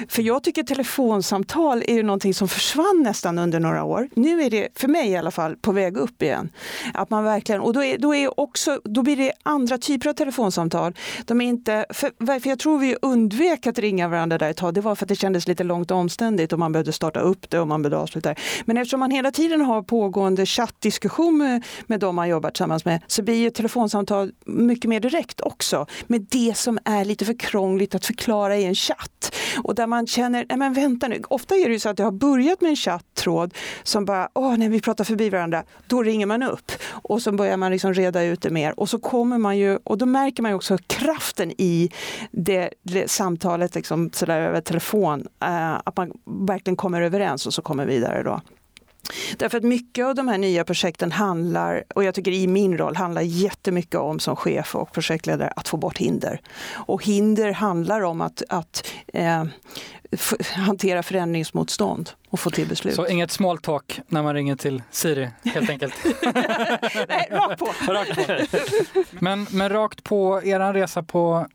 [0.09, 4.09] För jag tycker telefonsamtal är ju någonting som försvann nästan under några år.
[4.15, 6.51] Nu är det, för mig i alla fall, på väg upp igen.
[6.95, 10.15] Att man verkligen, och då, är, då, är också, då blir det andra typer av
[10.15, 10.95] telefonsamtal.
[11.25, 14.75] De är inte, för, för jag tror vi undvek att ringa varandra där ett tag.
[14.75, 17.51] Det var för att det kändes lite långt och omständigt och man behövde starta upp
[17.51, 18.35] det och man behövde avsluta det.
[18.65, 23.01] Men eftersom man hela tiden har pågående chattdiskussion med, med de man jobbar tillsammans med
[23.07, 25.87] så blir ju telefonsamtal mycket mer direkt också.
[26.07, 29.37] Med det som är lite för krångligt att förklara i en chatt.
[29.71, 32.03] Och där man känner, nej men vänta nu, ofta är det ju så att det
[32.03, 36.27] har börjat med en chatttråd som bara, åh nej vi pratar förbi varandra, då ringer
[36.27, 36.73] man upp.
[36.91, 38.81] Och så börjar man liksom reda ut det mer.
[38.81, 41.91] Och så kommer man ju, och då märker man ju också kraften i
[42.31, 46.13] det, det samtalet liksom sådär över telefon, eh, att man
[46.47, 48.41] verkligen kommer överens och så kommer vidare då.
[49.37, 52.97] Därför att mycket av de här nya projekten handlar, och jag tycker i min roll,
[52.97, 56.41] handlar jättemycket om som chef och projektledare att få bort hinder.
[56.73, 59.45] Och hinder handlar om att, att eh,
[60.55, 62.95] hantera förändringsmotstånd och få till beslut.
[62.95, 65.95] Så inget small talk när man ringer till Siri helt enkelt?
[67.09, 67.93] Nej, rakt på.
[67.93, 68.57] rakt på.
[69.11, 71.47] Men, men rakt på er resa på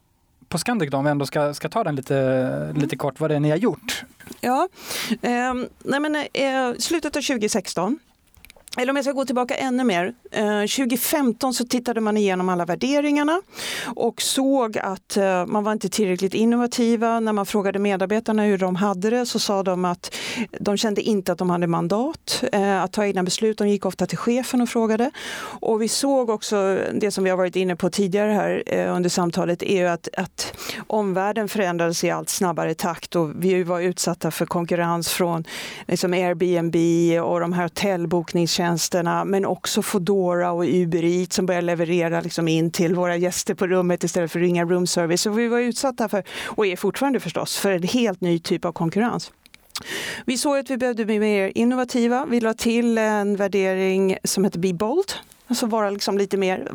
[0.49, 3.35] på Scandic då, om vi ändå ska, ska ta den lite, lite kort, vad det
[3.35, 4.03] är ni har gjort.
[4.41, 4.67] Ja,
[5.21, 5.53] eh,
[5.83, 7.99] nej men, eh, slutet av 2016
[8.77, 10.13] eller om jag ska gå tillbaka ännu mer.
[10.31, 13.41] Eh, 2015 så tittade man igenom alla värderingarna
[13.95, 17.19] och såg att eh, man var inte tillräckligt innovativa.
[17.19, 20.15] När man frågade medarbetarna hur de hade det så sa de att
[20.59, 23.57] de kände inte att de hade mandat eh, att ta egna beslut.
[23.57, 25.11] De gick ofta till chefen och frågade.
[25.59, 29.63] Och vi såg också det som vi har varit inne på tidigare här under samtalet
[29.63, 30.57] är ju att, att
[30.87, 35.43] omvärlden förändrades i allt snabbare takt och vi var utsatta för konkurrens från
[35.87, 36.75] liksom Airbnb
[37.23, 42.47] och de här hotellbokningstjänsterna tjänsterna men också Foodora och Uber Eats som börjar leverera liksom
[42.47, 45.21] in till våra gäster på rummet istället för att ringa room service.
[45.21, 48.71] Så vi var utsatta för, och är fortfarande förstås, för en helt ny typ av
[48.71, 49.31] konkurrens.
[50.25, 52.25] Vi såg att vi behövde bli mer innovativa.
[52.25, 55.13] Vi la till en värdering som heter Be Bold
[55.47, 56.67] Alltså vara liksom lite mer,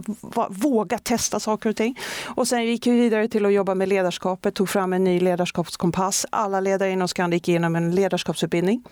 [0.50, 1.98] våga testa saker och ting.
[2.26, 6.26] Och sen gick vi vidare till att jobba med ledarskapet, tog fram en ny ledarskapskompass.
[6.30, 8.83] Alla ledare inom Scandic gick igenom en ledarskapsutbildning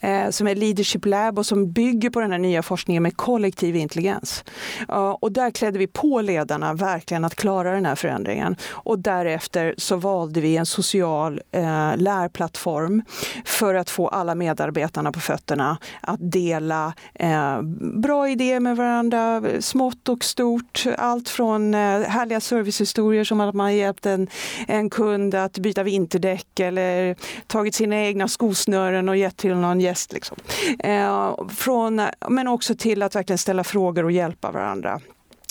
[0.00, 3.76] eh, som är Leadership Lab och som bygger på den här nya forskningen med kollektiv
[3.76, 4.44] intelligens.
[4.92, 8.56] Uh, och där klädde vi på ledarna verkligen att klara den här förändringen.
[8.70, 13.02] Och därefter så valde vi en social eh, lärplattform
[13.44, 17.62] för att få alla medarbetarna på fötterna att dela eh,
[18.02, 20.84] bra idéer med varandra varandra, smått och stort.
[20.98, 24.28] Allt från eh, härliga servicehistorier som att man hjälpt en,
[24.66, 27.16] en kund att byta vinterdäck eller
[27.46, 30.12] tagit sina egna skosnören och gett till någon gäst.
[30.12, 30.36] Liksom.
[30.78, 35.00] Eh, från, men också till att verkligen ställa frågor och hjälpa varandra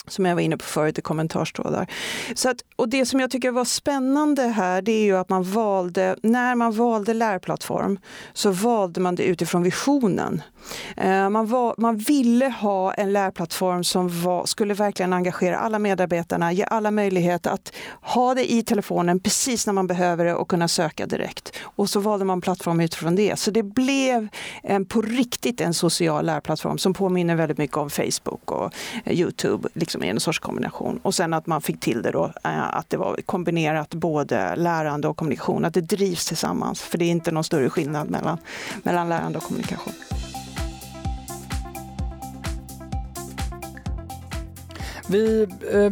[0.08, 1.88] som jag var inne på förut i kommentarstrådar.
[2.36, 5.44] Så att, och det som jag tycker var spännande här det är ju att man
[5.44, 8.00] valde, när man valde lärplattform
[8.34, 10.42] så valde man det utifrån visionen.
[10.98, 16.52] Eh, man, var, man ville ha en lärplattform som var, skulle verkligen engagera alla medarbetarna,
[16.52, 20.68] ge alla möjlighet att ha det i telefonen precis när man behöver det och kunna
[20.68, 21.54] söka direkt.
[21.62, 23.40] Och så valde man plattform utifrån det.
[23.40, 24.28] Så det blev
[24.64, 28.74] en, på riktigt en social lärplattform som påminner väldigt mycket om Facebook och
[29.06, 29.70] eh, Youtube.
[29.74, 31.00] Liksom liksom i en sorts kombination.
[31.04, 35.08] Och sen att man fick till det då, eh, att det var kombinerat både lärande
[35.08, 36.82] och kommunikation, att det drivs tillsammans.
[36.82, 38.38] För det är inte någon större skillnad mellan,
[38.84, 39.94] mellan lärande och kommunikation.
[45.10, 45.92] Vi eh,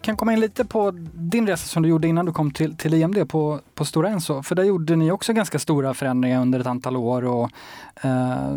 [0.00, 2.94] kan komma in lite på din resa som du gjorde innan du kom till, till
[2.94, 4.42] IMD på, på Stora Enso.
[4.42, 7.24] För där gjorde ni också ganska stora förändringar under ett antal år.
[7.24, 7.50] Och,
[8.02, 8.56] eh,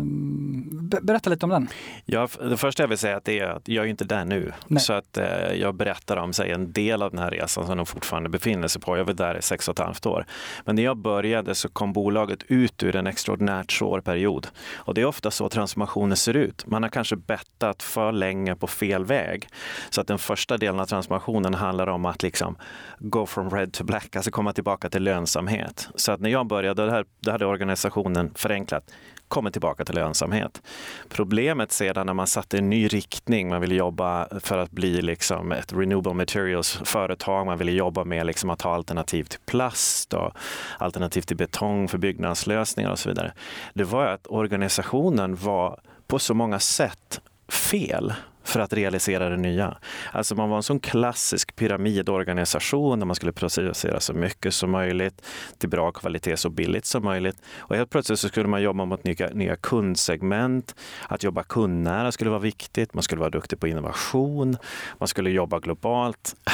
[1.02, 1.68] berätta lite om den.
[2.04, 4.52] Ja, det första jag vill säga är att jag är inte där nu.
[4.66, 4.80] Nej.
[4.80, 7.86] Så att eh, jag berättar om sig, en del av den här resan som de
[7.86, 8.96] fortfarande befinner sig på.
[8.96, 10.26] Jag var där i sex och ett halvt år.
[10.64, 14.46] Men när jag började så kom bolaget ut ur en extraordinärt svår period.
[14.74, 16.66] Och det är ofta så transformationer ser ut.
[16.66, 19.48] Man har kanske bettat för länge på fel väg.
[19.90, 22.56] Så att den första delen av transformationen handlar om att liksom
[22.98, 25.88] go from red to black, alltså komma tillbaka till lönsamhet.
[25.94, 28.90] Så att när jag började, då hade organisationen förenklat
[29.28, 30.62] kommer tillbaka till lönsamhet.
[31.08, 35.52] Problemet sedan när man satte en ny riktning, man ville jobba för att bli liksom
[35.52, 40.32] ett renewable materials-företag, man ville jobba med liksom att ha alternativ till plast och
[40.78, 43.32] alternativ till betong för byggnadslösningar och så vidare.
[43.74, 48.12] Det var att organisationen var på så många sätt fel
[48.46, 49.76] för att realisera det nya.
[50.12, 55.22] Alltså man var en sån klassisk pyramidorganisation där man skulle producera så mycket som möjligt
[55.58, 57.36] till bra kvalitet så billigt som möjligt.
[57.58, 60.74] Och helt plötsligt så skulle man jobba mot nya, nya kundsegment.
[61.08, 62.94] Att jobba kundnära skulle vara viktigt.
[62.94, 64.56] Man skulle vara duktig på innovation.
[64.98, 66.34] Man skulle jobba globalt.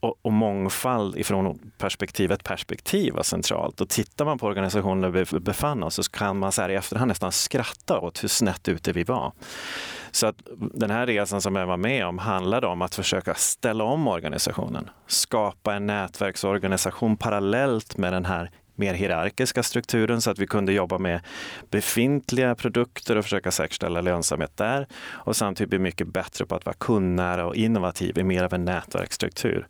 [0.00, 3.80] och, och mångfald ifrån perspektivet perspektiv var centralt.
[3.80, 6.74] Och tittar man på organisationen där vi befann oss så kan man så här i
[6.74, 9.32] efterhand nästan skratta åt hur snett ute vi var.
[10.10, 10.36] Så att
[10.74, 14.90] den här resan som jag var med om handlade om att försöka ställa om organisationen.
[15.06, 20.98] Skapa en nätverksorganisation parallellt med den här mer hierarkiska strukturen så att vi kunde jobba
[20.98, 21.20] med
[21.70, 24.86] befintliga produkter och försöka säkerställa lönsamhet där.
[25.06, 28.64] Och samtidigt bli mycket bättre på att vara kundnära och innovativ i mer av en
[28.64, 29.66] nätverksstruktur.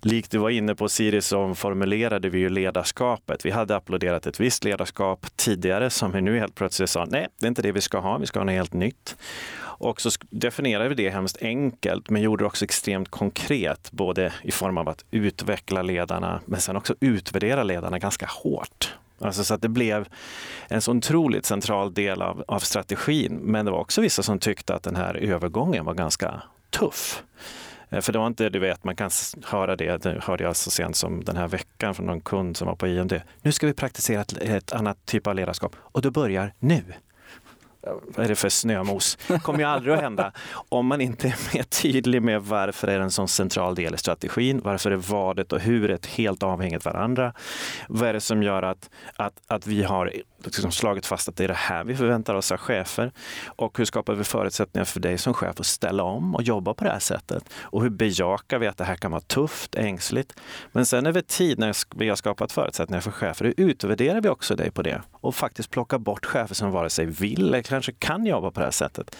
[0.00, 3.46] Likt du var inne på Siri så formulerade vi ju ledarskapet.
[3.46, 7.46] Vi hade applåderat ett visst ledarskap tidigare som vi nu helt plötsligt sa, nej, det
[7.46, 9.16] är inte det vi ska ha, vi ska ha något helt nytt.
[9.60, 14.50] Och så definierade vi det hemskt enkelt, men gjorde det också extremt konkret, både i
[14.50, 18.94] form av att utveckla ledarna, men sen också utvärdera ledarna ganska hårt.
[19.20, 20.08] Alltså så att det blev
[20.68, 23.38] en så otroligt central del av, av strategin.
[23.42, 27.22] Men det var också vissa som tyckte att den här övergången var ganska tuff.
[27.90, 29.10] Eh, för det var inte, du vet, man kan
[29.44, 32.68] höra det, det hörde jag så sent som den här veckan från någon kund som
[32.68, 33.20] var på IMD.
[33.42, 36.84] Nu ska vi praktisera ett, ett annat typ av ledarskap och du börjar nu
[37.80, 39.18] vad är det för snömos?
[39.42, 40.32] kommer ju aldrig att hända
[40.68, 43.98] om man inte är mer tydlig med varför är det en sån central del i
[43.98, 44.60] strategin.
[44.64, 47.32] Varför är vadet och huret helt avhängigt varandra?
[47.88, 50.12] Vad är det som gör att, att, att vi har
[50.44, 53.12] liksom slagit fast att det är det här vi förväntar oss av chefer?
[53.46, 56.84] Och hur skapar vi förutsättningar för dig som chef att ställa om och jobba på
[56.84, 57.44] det här sättet?
[57.62, 60.40] Och hur bejakar vi att det här kan vara tufft, ängsligt?
[60.72, 64.56] Men sen över tid när vi har skapat förutsättningar för chefer, hur utvärderar vi också
[64.56, 65.02] dig på det?
[65.12, 68.66] Och faktiskt plocka bort chefer som vare sig vill eller kanske kan jobba på det
[68.66, 69.16] här sättet.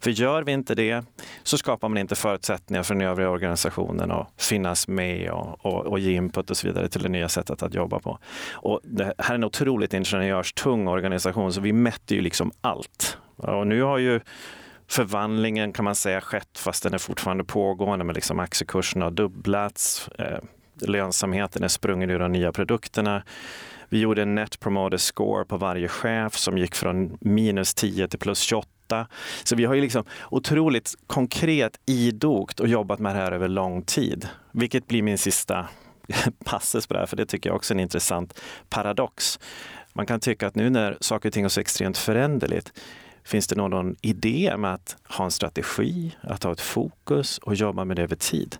[0.00, 1.04] För gör vi inte det
[1.42, 5.98] så skapar man inte förutsättningar för den övriga organisationen att finnas med och, och, och
[5.98, 8.18] ge input och så vidare till det nya sättet att jobba på.
[8.52, 13.18] Och det här är en otroligt ingenjörs tung organisation så vi mätte ju liksom allt.
[13.36, 14.20] Och nu har ju
[14.88, 20.08] förvandlingen kan man säga skett fast den är fortfarande pågående Men liksom aktiekurserna har dubblats.
[20.18, 20.38] Eh,
[20.80, 23.22] lönsamheten är sprungen ur de nya produkterna.
[23.88, 28.18] Vi gjorde en net promoter score på varje chef som gick från minus 10 till
[28.18, 29.06] plus 28.
[29.44, 33.82] Så vi har ju liksom otroligt konkret idogt och jobbat med det här över lång
[33.82, 34.28] tid.
[34.52, 35.68] Vilket blir min sista
[36.44, 39.38] passus på det här, för det tycker jag också är en intressant paradox.
[39.96, 42.72] Man kan tycka att nu när saker och ting är så extremt föränderligt,
[43.24, 47.84] finns det någon idé med att ha en strategi, att ha ett fokus och jobba
[47.84, 48.56] med det över tid?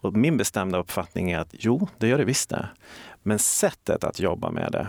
[0.00, 2.68] Och min bestämda uppfattning är att jo, det gör det visst det.
[3.22, 4.86] Men sättet att jobba med det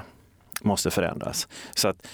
[0.61, 1.47] måste förändras.
[1.75, 2.07] Så att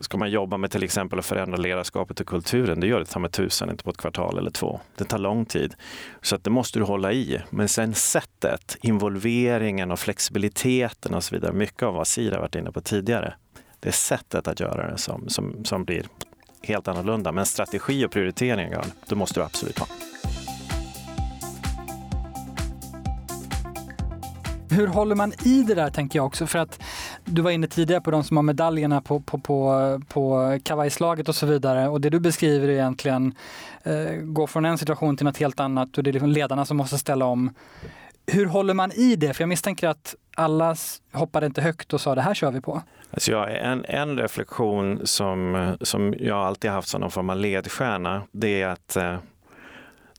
[0.00, 3.18] Ska man jobba med till exempel att förändra ledarskapet och kulturen, det gör det ta
[3.18, 4.80] med tusen, inte på ett kvartal eller två.
[4.96, 5.74] Det tar lång tid.
[6.22, 7.40] Så att det måste du hålla i.
[7.50, 12.72] Men sen sättet, involveringen och flexibiliteten och så vidare, mycket av vad Sira varit inne
[12.72, 13.34] på tidigare,
[13.80, 16.06] det är sättet att göra det som, som, som blir
[16.62, 17.32] helt annorlunda.
[17.32, 19.86] Men strategi och prioriteringar, det måste du absolut ha.
[24.74, 26.46] Hur håller man i det där tänker jag också?
[26.46, 26.82] För att
[27.24, 31.34] du var inne tidigare på de som har medaljerna på, på, på, på kavajslaget och
[31.34, 31.88] så vidare.
[31.88, 33.34] Och det du beskriver är egentligen
[33.82, 36.76] eh, gå från en situation till något helt annat och det är liksom ledarna som
[36.76, 37.54] måste ställa om.
[38.26, 39.34] Hur håller man i det?
[39.34, 40.76] För jag misstänker att alla
[41.12, 42.82] hoppade inte högt och sa det här kör vi på.
[43.10, 48.22] Alltså jag, en, en reflektion som, som jag alltid haft som någon form av ledstjärna,
[48.32, 49.16] det är att eh,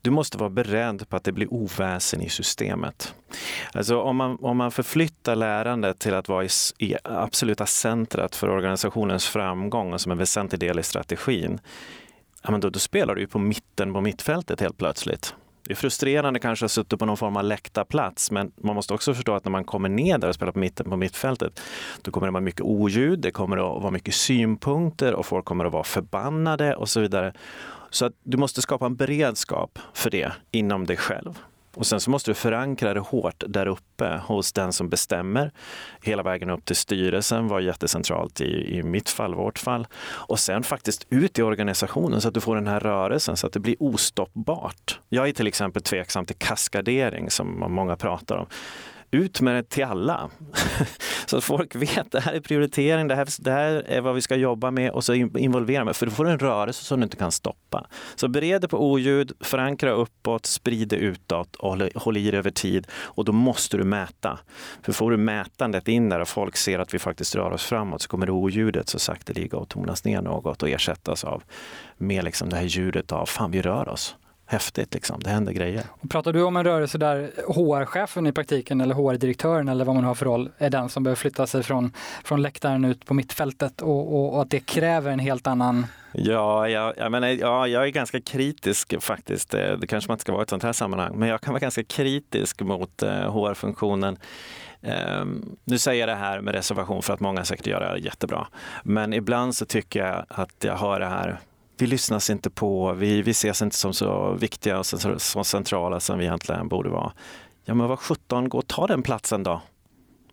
[0.06, 3.16] du måste vara beredd på att det blir oväsen i systemet.
[3.74, 8.50] Alltså om man, om man förflyttar lärandet till att vara i, i absoluta centret för
[8.50, 11.60] organisationens framgång och som en väsentlig del i strategin,
[12.44, 15.36] ja, men då, då spelar du ju på mitten på mittfältet helt plötsligt.
[15.68, 19.14] Det är frustrerande kanske att sitta på någon form av läktarplats, men man måste också
[19.14, 21.62] förstå att när man kommer ner där och spelar på mitten på mittfältet,
[22.02, 25.66] då kommer det vara mycket oljud, det kommer att vara mycket synpunkter och folk kommer
[25.66, 27.34] att vara förbannade och så vidare.
[27.90, 31.40] Så att du måste skapa en beredskap för det inom dig själv.
[31.76, 35.52] Och sen så måste du förankra det hårt där uppe hos den som bestämmer.
[36.02, 39.88] Hela vägen upp till styrelsen var jättecentralt i, i mitt fall, vårt fall.
[40.06, 43.54] Och sen faktiskt ut i organisationen så att du får den här rörelsen så att
[43.54, 45.00] det blir ostoppbart.
[45.10, 48.48] Jag är till exempel tveksam till kaskadering som många pratar om
[49.16, 50.30] ut med det till alla.
[51.26, 54.16] så att folk vet att det här är prioritering, det här, det här är vad
[54.16, 55.96] vi ska jobba med och så involvera med.
[55.96, 57.88] För då får du en rörelse som du inte kan stoppa.
[58.16, 62.38] Så bered dig på oljud, förankra uppåt, sprid det utåt och håll, håll i det
[62.38, 62.88] över tid.
[62.92, 64.40] Och då måste du mäta.
[64.82, 68.02] För får du mätandet in där och folk ser att vi faktiskt rör oss framåt
[68.02, 71.44] så kommer oljudet så sakteliga att tonas ner något och ersättas av
[71.98, 74.16] mer liksom det här ljudet av fan vi rör oss
[74.46, 74.94] häftigt.
[74.94, 75.20] Liksom.
[75.20, 75.84] Det händer grejer.
[75.90, 80.04] Och pratar du om en rörelse där HR-chefen i praktiken eller HR-direktören eller vad man
[80.04, 83.82] har för roll är den som behöver flytta sig från, från läktaren ut på mittfältet
[83.82, 87.84] och, och, och att det kräver en helt annan Ja, jag, jag, menar, ja, jag
[87.84, 89.50] är ganska kritisk faktiskt.
[89.50, 91.60] Det kanske man inte ska vara i ett sånt här sammanhang, men jag kan vara
[91.60, 94.18] ganska kritisk mot eh, HR-funktionen.
[95.22, 98.48] Um, nu säger jag det här med reservation för att många säkert gör det jättebra.
[98.84, 101.40] Men ibland så tycker jag att jag hör det här
[101.78, 106.00] vi lyssnas inte på, vi, vi ses inte som så viktiga och så, så centrala
[106.00, 107.12] som vi egentligen borde vara.
[107.66, 109.62] Ja men vad sjutton, gå och ta den platsen då.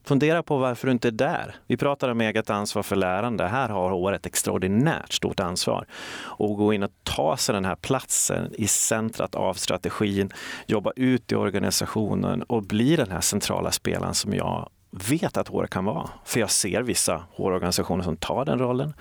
[0.04, 1.56] Fundera på varför du inte är där.
[1.66, 3.48] Vi pratar om eget ansvar för lärande.
[3.48, 5.86] Här har HR ett extraordinärt stort ansvar.
[6.20, 10.30] Och gå in och ta sig den här platsen i centrat av strategin,
[10.66, 15.66] jobba ut i organisationen och bli den här centrala spelaren som jag vet att HR
[15.66, 16.10] kan vara.
[16.24, 18.94] För jag ser vissa HR-organisationer som tar den rollen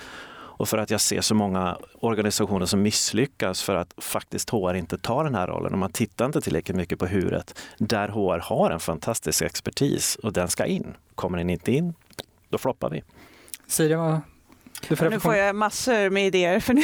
[0.62, 4.98] och för att jag ser så många organisationer som misslyckas för att faktiskt HR inte
[4.98, 5.74] tar den här rollen.
[5.74, 10.34] Och man tittar inte tillräckligt mycket på huret där HR har en fantastisk expertis och
[10.34, 10.94] den ska in.
[11.16, 11.94] Kommer den inte in,
[12.50, 13.04] då floppar vi.
[13.68, 14.20] Siri, vad
[14.90, 16.60] nu får jag massor med idéer.
[16.60, 16.84] För nu,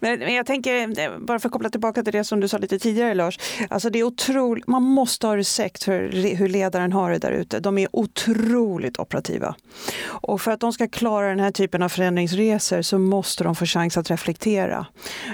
[0.18, 3.14] men jag tänker, bara för att koppla tillbaka till det som du sa lite tidigare
[3.14, 3.38] Lars.
[3.70, 7.60] Alltså det är otroligt, man måste ha respekt för hur ledaren har det där ute.
[7.60, 9.54] De är otroligt operativa.
[10.06, 13.66] Och för att de ska klara den här typen av förändringsresor så måste de få
[13.66, 14.86] chans att reflektera.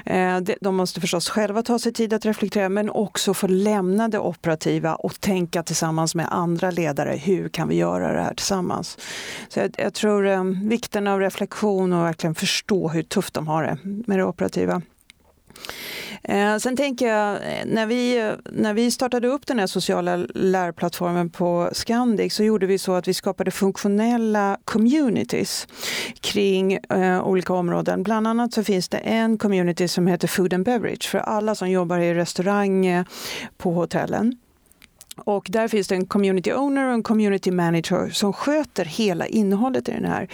[0.07, 4.19] Eh, de måste förstås själva ta sig tid att reflektera men också få lämna det
[4.19, 7.17] operativa och tänka tillsammans med andra ledare.
[7.17, 8.99] Hur kan vi göra det här tillsammans?
[9.49, 13.47] Så jag, jag tror eh, vikten av reflektion organisation och verkligen förstå hur tufft de
[13.47, 14.83] har det med det operativa.
[16.25, 21.31] Eh, sen tänker jag, eh, när vi, när vi startade upp den här sociala lärplattformen
[21.31, 25.67] på Scandic så gjorde vi så att vi skapade funktionella communities
[26.21, 28.03] kring eh, olika områden.
[28.03, 31.71] Bland annat så finns det en community som heter Food and Beverage för alla som
[31.71, 33.05] jobbar i restaurang
[33.59, 34.42] på hotellen.
[35.17, 39.89] Och där finns det en community owner och en community manager som sköter hela innehållet
[39.89, 40.29] i den här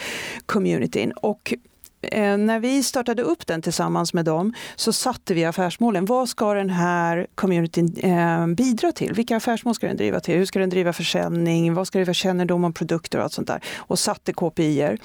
[0.47, 1.13] communityn.
[1.13, 1.55] Och
[2.03, 6.05] eh, när vi startade upp den tillsammans med dem så satte vi affärsmålen.
[6.05, 9.13] Vad ska den här communityn eh, bidra till?
[9.13, 10.37] Vilka affärsmål ska den driva till?
[10.37, 11.75] Hur ska den driva försäljning?
[11.75, 13.63] Vad ska det vara kännedom om produkter och allt sånt där?
[13.77, 14.99] Och satte KPIer.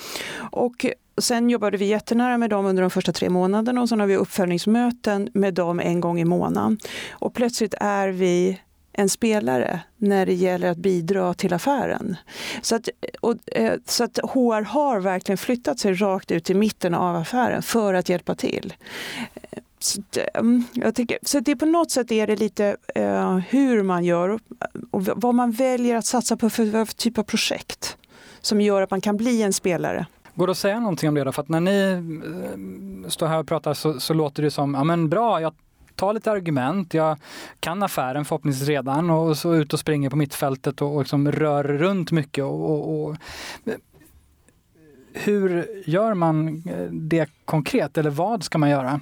[0.52, 0.86] Och
[1.18, 4.16] Sen jobbade vi jättenära med dem under de första tre månaderna och sen har vi
[4.16, 6.78] uppföljningsmöten med dem en gång i månaden.
[7.12, 8.60] Och plötsligt är vi
[8.94, 12.16] en spelare när det gäller att bidra till affären.
[12.62, 12.90] Så att,
[13.22, 17.62] och, eh, så att HR har verkligen flyttat sig rakt ut i mitten av affären
[17.62, 18.74] för att hjälpa till.
[19.34, 23.38] Eh, så, eh, mm, jag tycker, så det på något sätt är det lite eh,
[23.38, 24.40] hur man gör
[24.92, 27.98] och vad man väljer att satsa på för, för typ av projekt
[28.42, 30.06] som gör att man kan bli en spelare.
[30.36, 31.32] Går det att säga någonting om det då?
[31.32, 31.92] För att när ni
[33.04, 35.54] eh, står här och pratar så, så låter det som, ja men bra, jag
[35.96, 36.94] ta lite argument.
[36.94, 37.18] Jag
[37.60, 41.64] kan affären förhoppningsvis redan och så ut och springer på mittfältet och, och liksom rör
[41.64, 42.44] runt mycket.
[42.44, 43.16] Och, och, och,
[45.14, 49.02] hur gör man eh, det konkret eller vad ska man göra?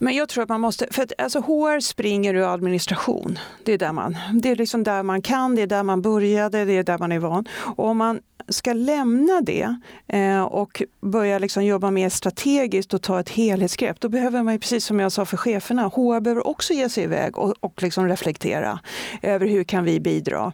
[0.00, 3.38] Men jag tror att man måste, för att alltså HR springer ur administration.
[3.64, 6.64] Det är, där man, det är liksom där man kan, det är där man började,
[6.64, 7.48] det är där man är van.
[7.52, 9.76] Och om man ska lämna det
[10.06, 14.84] eh, och börja liksom jobba mer strategiskt och ta ett helhetsgrepp, då behöver man, precis
[14.84, 18.80] som jag sa för cheferna, HR behöver också ge sig iväg och, och liksom reflektera
[19.22, 20.52] över hur kan vi bidra.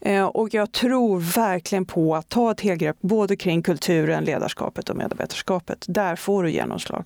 [0.00, 4.96] Eh, och jag tror verkligen på att ta ett helgrepp både kring kulturen, ledarskapet och
[4.96, 5.84] medarbetarskapet.
[5.88, 7.04] Där får du genomslag.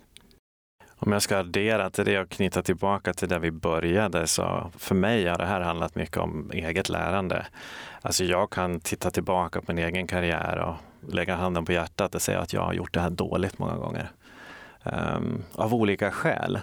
[0.99, 4.95] Om jag ska addera till det och knyta tillbaka till där vi började så för
[4.95, 7.47] mig har det här handlat mycket om eget lärande.
[8.03, 10.75] Alltså jag kan titta tillbaka på min egen karriär och
[11.15, 14.11] lägga handen på hjärtat och säga att jag har gjort det här dåligt många gånger.
[14.85, 16.59] Um, av olika skäl.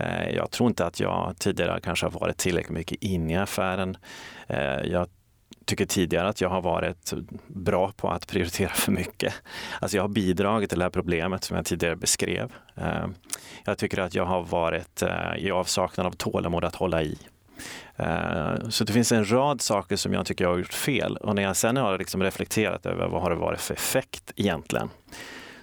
[0.00, 3.96] Uh, jag tror inte att jag tidigare kanske har varit tillräckligt mycket inne i affären.
[4.50, 5.08] Uh, jag
[5.66, 7.12] tycker tidigare att jag har varit
[7.46, 9.34] bra på att prioritera för mycket.
[9.80, 12.52] Alltså jag har bidragit till det här problemet som jag tidigare beskrev.
[12.74, 13.14] Ehm,
[13.64, 17.18] jag tycker att jag har varit eh, i avsaknad av tålamod att hålla i.
[17.96, 21.34] Ehm, så det finns en rad saker som jag tycker jag har gjort fel och
[21.34, 24.90] när jag sen har liksom reflekterat över vad har det varit för effekt egentligen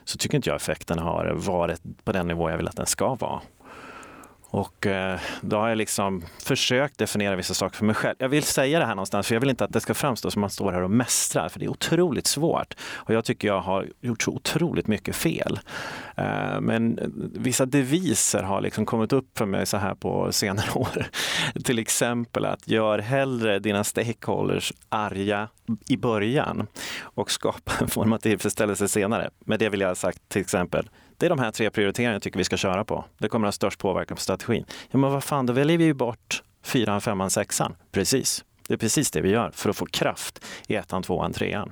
[0.06, 3.16] så tycker inte jag effekten har varit på den nivå jag vill att den ska
[3.16, 3.42] vara.
[4.54, 8.16] Och eh, då har jag liksom försökt definiera vissa saker för mig själv.
[8.20, 10.40] Jag vill säga det här någonstans, för jag vill inte att det ska framstå som
[10.40, 12.74] att man står här och mästrar, för det är otroligt svårt.
[12.94, 15.60] Och jag tycker jag har gjort så otroligt mycket fel.
[16.18, 20.72] Eh, men eh, vissa deviser har liksom kommit upp för mig så här på senare
[20.76, 21.08] år.
[21.64, 25.48] Till exempel att gör hellre dina stakeholders arga
[25.88, 26.68] i början
[27.02, 29.30] och skapa en form av tillfredsställelse senare.
[29.46, 32.22] Med det vill jag ha sagt till exempel, det är de här tre prioriteringarna jag
[32.22, 33.06] tycker vi ska köra på.
[33.18, 34.66] Det kommer att ha störst påverkan på strategin.
[34.92, 37.76] Ja, men vad fan, då väljer vi ju bort fyran, femman, sexan.
[37.92, 38.46] Precis.
[38.68, 41.72] Det är precis det vi gör för att få kraft i ettan, tvåan, trean.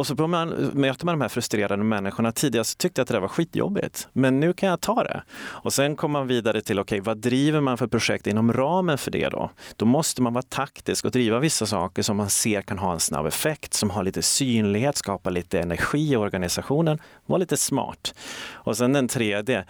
[0.00, 2.32] Och så man, möter man de här frustrerade människorna.
[2.32, 5.22] Tidigare så tyckte jag att det där var skitjobbigt, men nu kan jag ta det.
[5.40, 8.98] Och sen kommer man vidare till, okej, okay, vad driver man för projekt inom ramen
[8.98, 9.50] för det då?
[9.76, 13.00] Då måste man vara taktisk och driva vissa saker som man ser kan ha en
[13.00, 16.98] snabb effekt, som har lite synlighet, skapa lite energi i organisationen.
[17.26, 18.14] Var lite smart.
[18.52, 19.64] Och sen den tredje,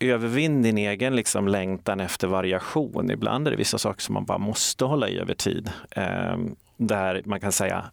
[0.00, 3.10] övervinn din egen liksom längtan efter variation.
[3.10, 5.70] Ibland är det vissa saker som man bara måste hålla i över tid.
[5.90, 6.36] Eh,
[6.78, 7.84] där man kan säga,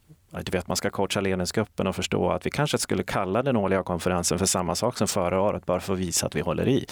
[0.43, 3.83] du vet, man ska coacha ledningsgruppen och förstå att vi kanske skulle kalla den årliga
[3.83, 6.85] konferensen för samma sak som förra året, bara för att visa att vi håller i.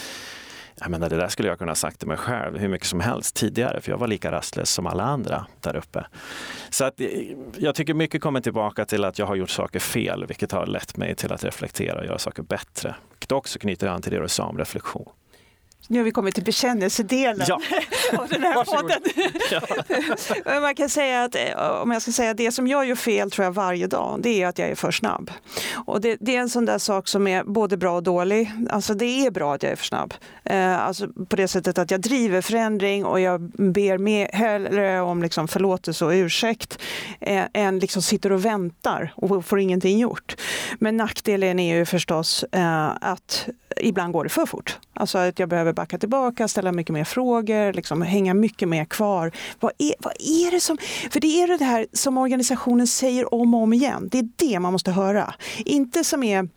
[0.79, 3.35] Jag menar, det där skulle jag kunna sagt till mig själv hur mycket som helst
[3.35, 6.05] tidigare, för jag var lika rastlös som alla andra där uppe.
[6.69, 7.07] Så att, eh,
[7.57, 10.97] jag tycker mycket kommer tillbaka till att jag har gjort saker fel, vilket har lett
[10.97, 12.95] mig till att reflektera och göra saker bättre.
[13.11, 15.09] Vilket också knyter an till det du sa om reflektion.
[15.93, 17.59] Nu har vi kommit till bekännelsedelen ja.
[18.17, 19.01] av den här podden.
[19.51, 20.59] Ja.
[20.61, 23.45] Man kan säga att, eh, om jag ska säga det som jag gör fel tror
[23.45, 25.31] jag varje dag, det är att jag är för snabb.
[25.85, 28.51] Och det, det, är en sån där sak som är både bra och dålig.
[28.69, 30.13] Alltså det är bra att jag är för snabb.
[30.43, 35.23] Eh, alltså på det sättet att jag driver förändring och jag ber mer, hellre om
[35.23, 36.79] liksom förlåtelse och ursäkt
[37.19, 40.35] eh, än liksom sitter och väntar och får ingenting gjort.
[40.79, 42.45] Men nackdelen är ju förstås
[43.01, 44.79] att ibland går det för fort.
[44.93, 49.31] Alltså att jag behöver backa tillbaka, ställa mycket mer frågor, liksom hänga mycket mer kvar.
[49.59, 50.77] Vad är, vad är det som...
[51.11, 54.09] För det är det här som organisationen säger om och om igen.
[54.11, 55.33] Det är det man måste höra.
[55.65, 56.49] Inte som är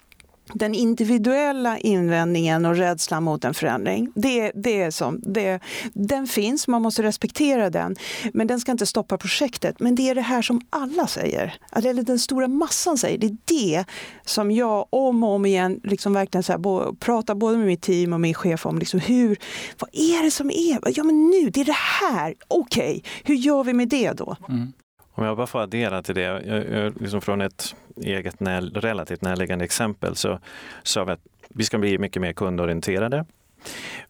[0.54, 5.60] den individuella invändningen och rädslan mot en förändring, det, det är som, det,
[5.92, 7.96] den finns, man måste respektera den.
[8.32, 9.80] Men den ska inte stoppa projektet.
[9.80, 13.18] Men det är det här som alla säger, eller den stora massan säger.
[13.18, 13.84] Det är det
[14.24, 18.12] som jag om och om igen liksom verkligen så här, pratar både med mitt team
[18.12, 18.78] och min chef om.
[18.78, 19.36] Liksom hur,
[19.78, 20.78] vad är det som är?
[20.96, 22.34] Ja men nu, det är det här.
[22.48, 24.36] Okej, okay, hur gör vi med det då?
[24.48, 24.72] Mm.
[25.18, 29.22] Om jag bara får addera till det, jag, jag, liksom från ett eget när, relativt
[29.22, 30.38] närliggande exempel så
[30.82, 33.24] sa vi att vi ska bli mycket mer kundorienterade.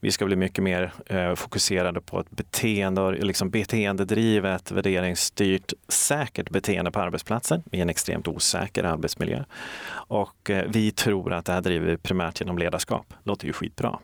[0.01, 6.91] Vi ska bli mycket mer eh, fokuserade på ett beteende, liksom beteendedrivet, värderingsstyrt, säkert beteende
[6.91, 9.45] på arbetsplatsen i en extremt osäker arbetsmiljö.
[9.91, 13.15] Och eh, vi tror att det här driver vi primärt genom ledarskap.
[13.25, 13.99] Låter ju skitbra.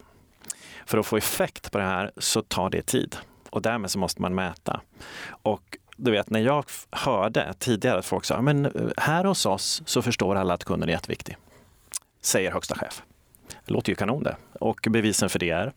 [0.87, 3.17] För att få effekt på det här så tar det tid
[3.51, 4.81] och därmed så måste man mäta.
[5.43, 9.83] Och du vet, när jag hörde tidigare att folk sa, men eh, här hos oss
[9.87, 11.37] så förstår alla att kunden är jätteviktig.
[12.21, 13.03] Säger högsta chef.
[13.67, 14.37] Det låter ju kanon det.
[14.61, 15.73] Och bevisen för det är,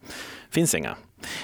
[0.49, 0.95] finns inga.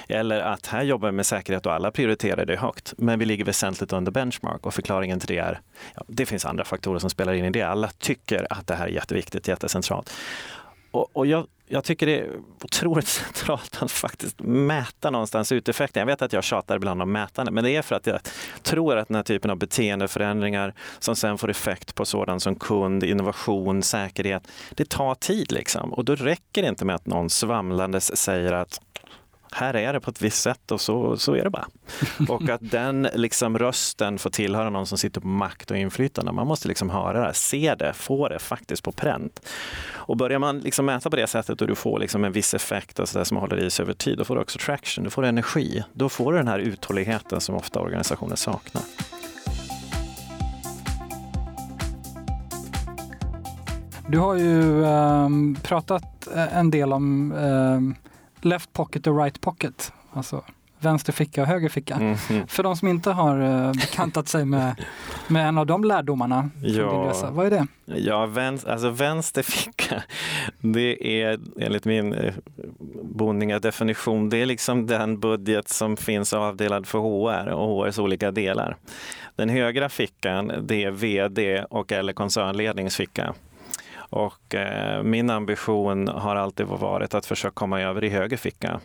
[0.08, 3.44] Eller att här jobbar vi med säkerhet och alla prioriterar det högt, men vi ligger
[3.44, 5.60] väsentligt under benchmark och förklaringen till det är,
[5.94, 7.62] ja, det finns andra faktorer som spelar in i det.
[7.62, 10.12] Alla tycker att det här är jätteviktigt, jättecentralt.
[10.92, 12.30] Och, och jag jag tycker det är
[12.62, 16.00] otroligt centralt att faktiskt mäta någonstans uteffekten.
[16.00, 18.20] Jag vet att jag tjatar ibland om mätande, men det är för att jag
[18.62, 23.04] tror att den här typen av beteendeförändringar som sen får effekt på sådant som kund,
[23.04, 25.92] innovation, säkerhet, det tar tid liksom.
[25.92, 28.80] Och då räcker det inte med att någon svamlandes säger att
[29.54, 31.66] här är det på ett visst sätt och så, så är det bara.
[32.28, 36.32] Och att den liksom rösten får tillhöra någon som sitter på makt och inflytande.
[36.32, 39.40] Man måste liksom höra det, se det, få det faktiskt på pränt.
[39.92, 42.98] Och börjar man liksom mäta på det sättet och du får liksom en viss effekt
[42.98, 45.10] och så där som håller i sig över tid, då får du också traction, du
[45.10, 45.84] får energi.
[45.92, 48.82] Då får du den här uthålligheten som ofta organisationer saknar.
[54.08, 55.28] Du har ju eh,
[55.62, 58.11] pratat en del om eh,
[58.44, 59.92] left pocket och right pocket.
[60.12, 60.44] Alltså
[60.82, 61.94] vänster ficka och höger ficka.
[61.94, 62.46] Mm, mm.
[62.46, 64.84] För de som inte har uh, bekantat sig med,
[65.28, 67.14] med en av de lärdomarna ja.
[67.30, 67.66] vad är det?
[67.84, 70.02] Ja, vänster, alltså vänster ficka,
[70.60, 72.34] det är enligt min eh,
[73.02, 78.30] Bonninga definition, det är liksom den budget som finns avdelad för HR och HRs olika
[78.30, 78.76] delar.
[79.36, 83.34] Den högra fickan, det är VD och eller koncernledningsficka.
[84.12, 88.80] Och eh, min ambition har alltid varit att försöka komma över i höger ficka.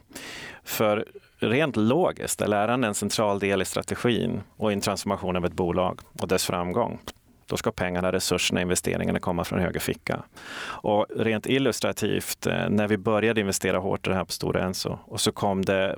[0.64, 1.06] För
[1.40, 5.54] rent logiskt är lärande en central del i strategin och i en transformation av ett
[5.54, 7.00] bolag och dess framgång.
[7.48, 10.24] Då ska pengarna, resurserna, investeringarna komma från höger ficka.
[10.60, 14.98] Och rent illustrativt, eh, när vi började investera hårt i det här på Stora Enso
[15.06, 15.96] och så kom det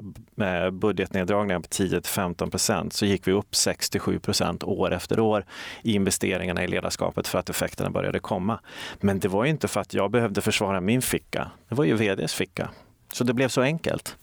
[0.71, 5.45] budgetneddragningar på 10-15 procent så gick vi upp 6-7 procent år efter år
[5.83, 8.59] i investeringarna i ledarskapet för att effekterna började komma.
[8.99, 11.51] Men det var inte för att jag behövde försvara min ficka.
[11.69, 12.69] Det var ju vds ficka.
[13.13, 14.17] Så det blev så enkelt.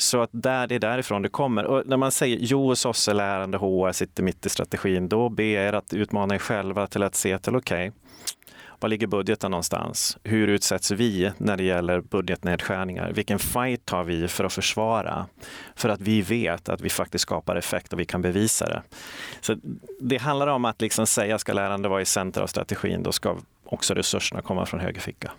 [0.00, 1.64] Så att där, det är därifrån det kommer.
[1.64, 5.64] Och när man säger jo är lärande HR sitter mitt i strategin, då ber jag
[5.64, 8.00] er att utmana er själva till att se till okej, okay,
[8.80, 10.18] Var ligger budgeten någonstans?
[10.22, 13.12] Hur utsätts vi när det gäller budgetnedskärningar?
[13.12, 15.26] Vilken fight tar vi för att försvara?
[15.74, 18.82] För att vi vet att vi faktiskt skapar effekt och vi kan bevisa det.
[19.40, 19.56] Så
[20.00, 23.36] det handlar om att liksom säga, ska lärande vara i center av strategin, då ska
[23.64, 25.32] också resurserna komma från höger ficka.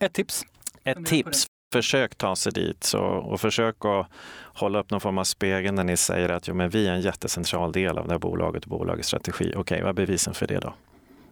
[0.00, 0.44] Ett tips?
[0.84, 4.06] Ett tips försök ta sig dit så, och försök att
[4.54, 7.00] hålla upp någon form av spegel när ni säger att jo, men vi är en
[7.00, 9.44] jättecentral del av det här bolaget och bolagets strategi.
[9.44, 10.74] Okej, okay, vad är bevisen för det då?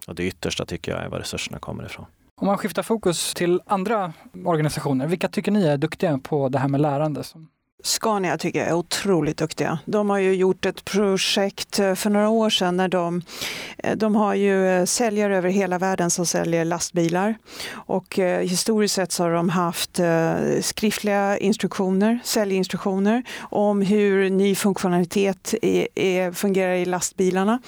[0.07, 2.07] Och det yttersta tycker jag är var resurserna kommer ifrån.
[2.41, 4.13] Om man skiftar fokus till andra
[4.45, 7.23] organisationer, vilka tycker ni är duktiga på det här med lärande?
[7.83, 9.79] Scania tycker jag är otroligt duktiga.
[9.85, 13.23] De har ju gjort ett projekt eh, för några år sedan när de,
[13.79, 17.35] eh, de har ju eh, säljare över hela världen som säljer lastbilar.
[17.73, 20.01] Och historiskt sett så har de haft
[20.61, 27.61] skriftliga instruktioner, säljinstruktioner om hur ny funktionalitet är, är, fungerar i lastbilarna.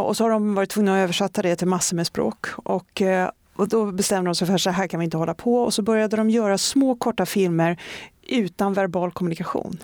[0.00, 2.46] Och så har de varit tvungna att översätta det till massor med språk.
[2.56, 3.02] Och
[3.58, 5.74] och då bestämde de sig för att så här kan vi inte hålla på och
[5.74, 7.76] så började de göra små korta filmer
[8.28, 9.78] utan verbal kommunikation.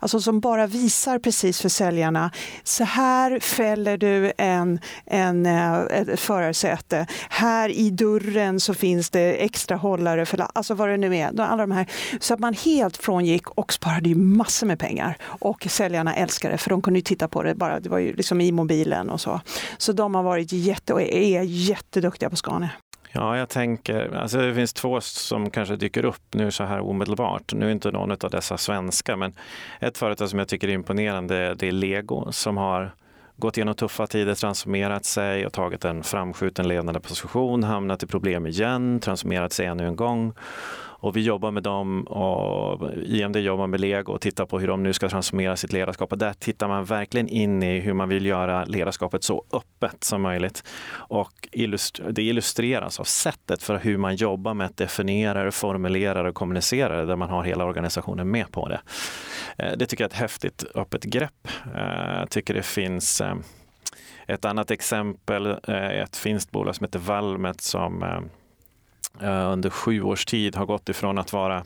[0.00, 2.30] Alltså som bara visar precis för säljarna,
[2.64, 7.06] så här fäller du en, en, eh, ett förarsäte.
[7.28, 11.40] Här i dörren så finns det extra hållare, för, alltså vad det nu är.
[11.40, 11.86] Alla de här.
[12.20, 15.16] Så att man helt frångick och sparade ju massor med pengar.
[15.22, 18.14] Och säljarna älskade det, för de kunde ju titta på det bara, det var ju
[18.16, 19.40] liksom i mobilen och så.
[19.78, 22.70] Så de har varit jätte och är jätteduktiga på Scania.
[23.12, 27.52] Ja, jag tänker, alltså det finns två som kanske dyker upp nu så här omedelbart.
[27.52, 29.32] Nu är inte någon av dessa svenska, men
[29.80, 32.92] ett företag som jag tycker är imponerande det är Lego som har
[33.36, 38.46] gått igenom tuffa tider, transformerat sig och tagit en framskjuten ledande position, hamnat i problem
[38.46, 40.32] igen, transformerat sig ännu en gång
[41.00, 44.82] och vi jobbar med dem och IMD jobbar med Lego och tittar på hur de
[44.82, 46.12] nu ska transformera sitt ledarskap.
[46.12, 50.22] Och där tittar man verkligen in i hur man vill göra ledarskapet så öppet som
[50.22, 50.64] möjligt.
[50.92, 51.48] Och
[52.10, 57.16] det illustreras av sättet för hur man jobbar med att definiera, formulera och kommunicera där
[57.16, 58.80] man har hela organisationen med på det.
[59.58, 61.48] Eh, det tycker jag är ett häftigt öppet grepp.
[61.74, 63.34] Eh, jag tycker det finns eh,
[64.26, 68.04] ett annat exempel ett finskt bolag som heter Valmet som
[69.20, 71.64] Eh, under sju års tid har gått ifrån att vara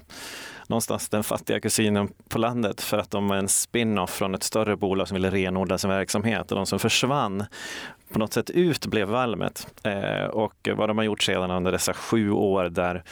[0.66, 4.76] någonstans den fattiga kusinen på landet för att de var en spin-off från ett större
[4.76, 7.44] bolag som ville renodla sin verksamhet och de som försvann
[8.12, 9.66] på något sätt ut blev Valmet.
[9.82, 13.02] Eh, och vad de har gjort sedan under dessa sju år där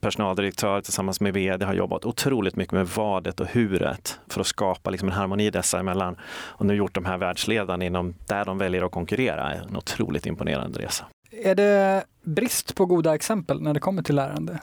[0.00, 4.90] personaldirektör tillsammans med vd har jobbat otroligt mycket med vadet och huret för att skapa
[4.90, 6.16] liksom en harmoni dessa emellan.
[6.32, 9.52] Och nu gjort de här världsledarna inom där de väljer att konkurrera.
[9.52, 11.06] En otroligt imponerande resa.
[11.32, 14.58] Är det brist på goda exempel när det kommer till lärande?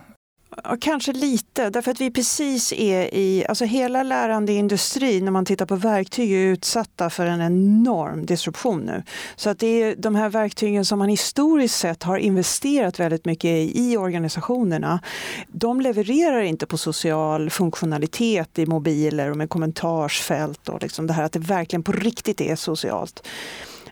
[0.64, 5.66] Ja, kanske lite, därför att vi precis är i, alltså hela lärandeindustrin när man tittar
[5.66, 9.04] på verktyg är utsatta för en enorm disruption nu.
[9.36, 13.50] Så att det är de här verktygen som man historiskt sett har investerat väldigt mycket
[13.50, 15.00] i, i organisationerna.
[15.48, 21.24] De levererar inte på social funktionalitet i mobiler och med kommentarsfält och liksom det här
[21.24, 23.28] att det verkligen på riktigt är socialt.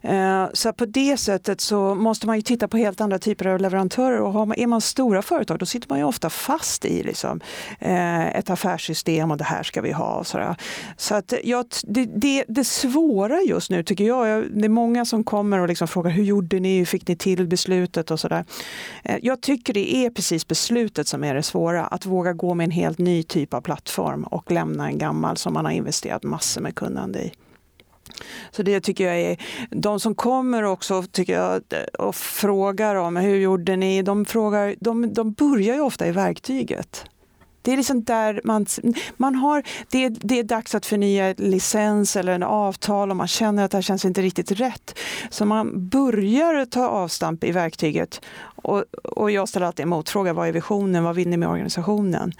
[0.02, 3.60] Eh, så på det sättet så måste man ju titta på helt andra typer av
[3.60, 7.40] leverantörer och är man stora företag då sitter man ju ofta fast i liksom,
[7.80, 10.14] eh, ett affärssystem och det här ska vi ha.
[10.14, 10.56] Och sådär.
[10.98, 15.24] Så att jag, det, det, det svåra just nu tycker jag, det är många som
[15.24, 18.46] kommer och liksom frågar hur gjorde ni, hur fick ni till beslutet och sådär.
[19.04, 22.66] Eh, jag tycker det är precis beslutet som är det svåra, att våga gå med
[22.66, 26.62] en helt ny typ av plattform och lämna en gammal som man har investerat massor
[26.62, 27.32] med kunnande i.
[28.52, 29.38] Så det tycker jag är,
[29.70, 31.62] de som kommer också tycker jag,
[32.00, 37.06] och frågar om hur gjorde ni, de, frågar, de, de börjar ju ofta i verktyget.
[37.68, 38.66] Det är liksom där man,
[39.18, 43.64] man har, det, det är dags att förnya licens eller en avtal och man känner
[43.64, 45.00] att det här känns inte riktigt rätt.
[45.30, 48.22] Så man börjar ta avstamp i verktyget.
[48.56, 52.34] Och, och jag ställer alltid en motfråga, vad är visionen, vad vill ni med organisationen?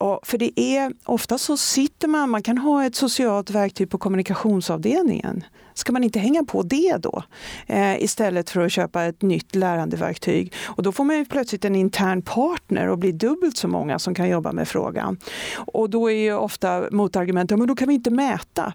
[0.00, 3.98] Och för det är ofta så sitter man, man kan ha ett socialt verktyg på
[3.98, 5.44] kommunikationsavdelningen.
[5.74, 7.22] Ska man inte hänga på det då?
[7.66, 10.54] Eh, istället för att köpa ett nytt lärandeverktyg.
[10.64, 14.14] Och då får man ju plötsligt en intern partner och blir dubbelt så många som
[14.14, 15.18] kan jobba med frågan.
[15.56, 18.72] Och då är ju ofta motargumentet, men då kan vi inte mäta.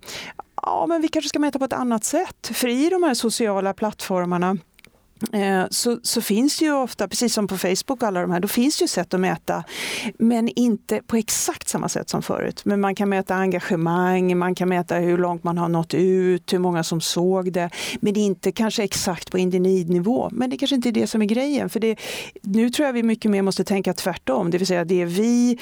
[0.61, 2.51] Ja, men vi kanske ska mäta på ett annat sätt.
[2.53, 4.57] För i de här sociala plattformarna
[5.33, 8.47] Eh, så, så, finns det ju ofta, precis som på Facebook alla de här, då
[8.47, 9.63] finns det ju sätt att mäta.
[10.19, 12.61] Men inte på exakt samma sätt som förut.
[12.65, 16.59] Men man kan mäta engagemang, man kan mäta hur långt man har nått ut, hur
[16.59, 17.69] många som såg det.
[17.99, 20.29] Men inte kanske exakt på individnivå.
[20.31, 21.69] Men det kanske inte är det som är grejen.
[21.69, 21.95] För det,
[22.41, 24.51] nu tror jag vi mycket mer måste tänka tvärtom.
[24.51, 25.57] Det vill säga det vi,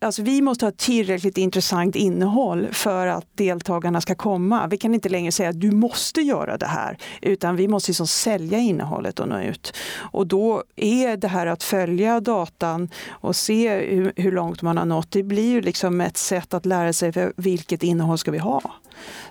[0.00, 4.66] alltså vi måste ha tillräckligt intressant innehåll för att deltagarna ska komma.
[4.66, 6.98] Vi kan inte längre säga att du måste göra det här.
[7.22, 9.76] Utan vi måste liksom sälja innehållet och nå ut.
[9.98, 14.84] Och då är det här att följa datan och se hur, hur långt man har
[14.84, 18.62] nått, det blir ju liksom ett sätt att lära sig vilket innehåll ska vi ha.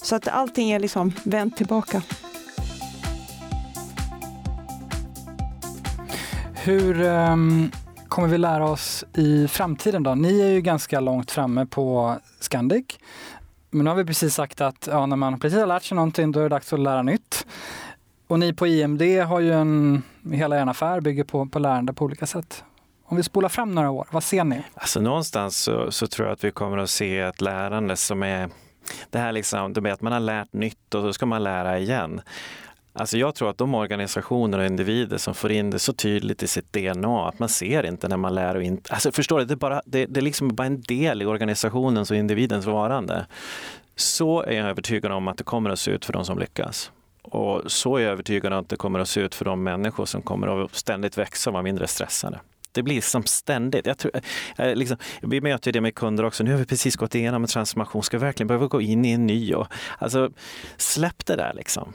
[0.01, 2.01] Så att allting är liksom vänt tillbaka.
[6.63, 7.71] Hur um,
[8.07, 10.15] kommer vi lära oss i framtiden då?
[10.15, 12.86] Ni är ju ganska långt framme på Scandic.
[13.69, 16.32] Men nu har vi precis sagt att ja, när man precis har lärt sig någonting
[16.32, 17.45] då är det dags att lära nytt.
[18.32, 22.05] Och ni på IMD har ju en, hela er affär bygger på, på lärande på
[22.05, 22.63] olika sätt.
[23.05, 24.63] Om vi spolar fram några år, vad ser ni?
[24.73, 28.49] Alltså någonstans så, så tror jag att vi kommer att se ett lärande som är
[29.09, 31.79] det här liksom, det med att man har lärt nytt och då ska man lära
[31.79, 32.21] igen.
[32.93, 36.47] Alltså jag tror att de organisationer och individer som får in det så tydligt i
[36.47, 38.93] sitt DNA att man ser inte när man lär och inte...
[38.93, 42.11] Alltså förstår du, det är, bara, det, det är liksom bara en del i organisationens
[42.11, 43.25] och individens varande.
[43.95, 46.91] Så är jag övertygad om att det kommer att se ut för de som lyckas.
[47.32, 50.05] Och så är jag övertygad om att det kommer att se ut för de människor
[50.05, 52.39] som kommer att ständigt växa och vara mindre stressade.
[52.71, 53.86] Det blir som ständigt.
[53.86, 56.43] Jag tror, eh, eh, liksom, vi möter det med kunder också.
[56.43, 58.03] Nu har vi precis gått igenom en transformation.
[58.03, 59.53] Ska vi verkligen behöva gå in i en ny?
[59.53, 59.67] Och,
[59.99, 60.29] alltså,
[60.77, 61.93] släpp det där liksom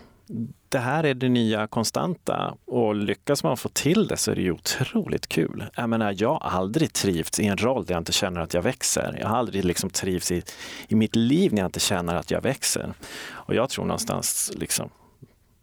[0.69, 4.43] det här är det nya konstanta och lyckas man få till det så är det
[4.43, 5.65] ju otroligt kul.
[5.77, 8.63] Jag menar, jag har aldrig trivts i en roll där jag inte känner att jag
[8.63, 9.17] växer.
[9.21, 10.43] Jag har aldrig liksom trivts i,
[10.89, 12.93] i mitt liv när jag inte känner att jag växer.
[13.29, 14.91] Och jag tror någonstans liksom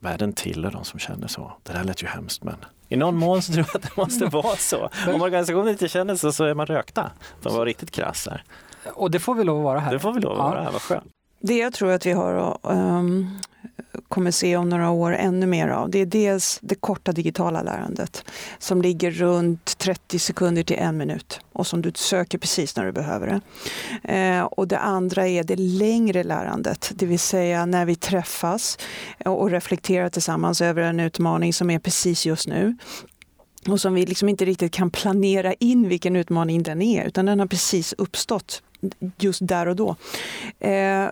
[0.03, 1.53] världen tillhör de som känner så.
[1.63, 2.55] Det där lät ju hemskt men
[2.89, 4.89] i någon mån så tror jag att det måste vara så.
[5.13, 7.11] Om organisationen inte känner så, så är man rökta.
[7.41, 8.43] De var riktigt krass där.
[8.93, 9.93] Och det får vi lov att vara här.
[9.93, 11.03] Det får vi lov att vara här, vad skönt.
[11.45, 13.29] Det jag tror att vi har um,
[14.07, 18.25] kommer se om några år ännu mer av, det är dels det korta digitala lärandet
[18.59, 22.91] som ligger runt 30 sekunder till en minut och som du söker precis när du
[22.91, 23.27] behöver
[24.03, 24.13] det.
[24.13, 28.77] Eh, och det andra är det längre lärandet, det vill säga när vi träffas
[29.25, 32.77] och reflekterar tillsammans över en utmaning som är precis just nu
[33.67, 37.39] och som vi liksom inte riktigt kan planera in vilken utmaning den är, utan den
[37.39, 38.61] har precis uppstått
[39.17, 39.95] just där och då.
[40.59, 41.07] Eh,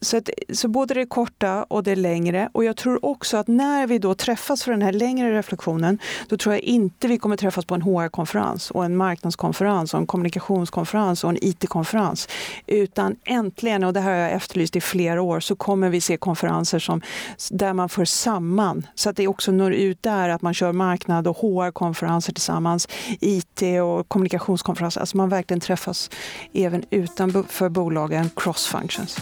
[0.00, 2.48] så, att, så både det korta och det längre.
[2.52, 5.98] Och jag tror också att när vi då träffas för den här längre reflektionen,
[6.28, 10.06] då tror jag inte vi kommer träffas på en HR-konferens och en marknadskonferens och en
[10.06, 12.28] kommunikationskonferens och en IT-konferens.
[12.66, 16.16] Utan äntligen, och det här har jag efterlyst i flera år, så kommer vi se
[16.16, 17.02] konferenser som,
[17.50, 21.26] där man för samman, så att det också når ut där, att man kör marknad
[21.26, 22.88] och HR-konferenser tillsammans,
[23.20, 25.00] IT och kommunikationskonferenser.
[25.00, 26.10] Alltså man verkligen träffas
[26.52, 29.18] även utanför bolagen, cross functions.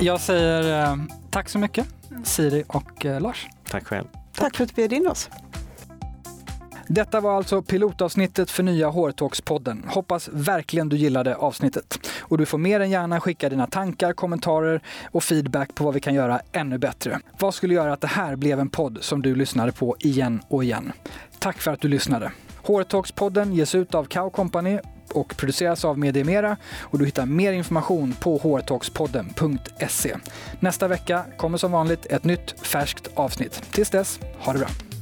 [0.00, 0.96] Jag säger eh,
[1.30, 1.86] tack så mycket,
[2.24, 3.46] Siri och eh, Lars.
[3.70, 4.06] Tack själv.
[4.34, 5.30] Tack för att du bjöd in oss.
[6.88, 9.88] Detta var alltså pilotavsnittet för nya Hårtalks-podden.
[9.88, 11.98] Hoppas verkligen du gillade avsnittet.
[12.20, 14.80] Och du får mer än gärna skicka dina tankar, kommentarer
[15.10, 17.20] och feedback på vad vi kan göra ännu bättre.
[17.38, 20.64] Vad skulle göra att det här blev en podd som du lyssnade på igen och
[20.64, 20.92] igen?
[21.38, 22.32] Tack för att du lyssnade.
[22.62, 24.78] Hårtalks-podden ges ut av Cow Company
[25.12, 30.16] och produceras av Mediemera och du hittar mer information på hrtalkspodden.se.
[30.60, 33.62] Nästa vecka kommer som vanligt ett nytt färskt avsnitt.
[33.72, 34.95] Tills dess, ha det bra!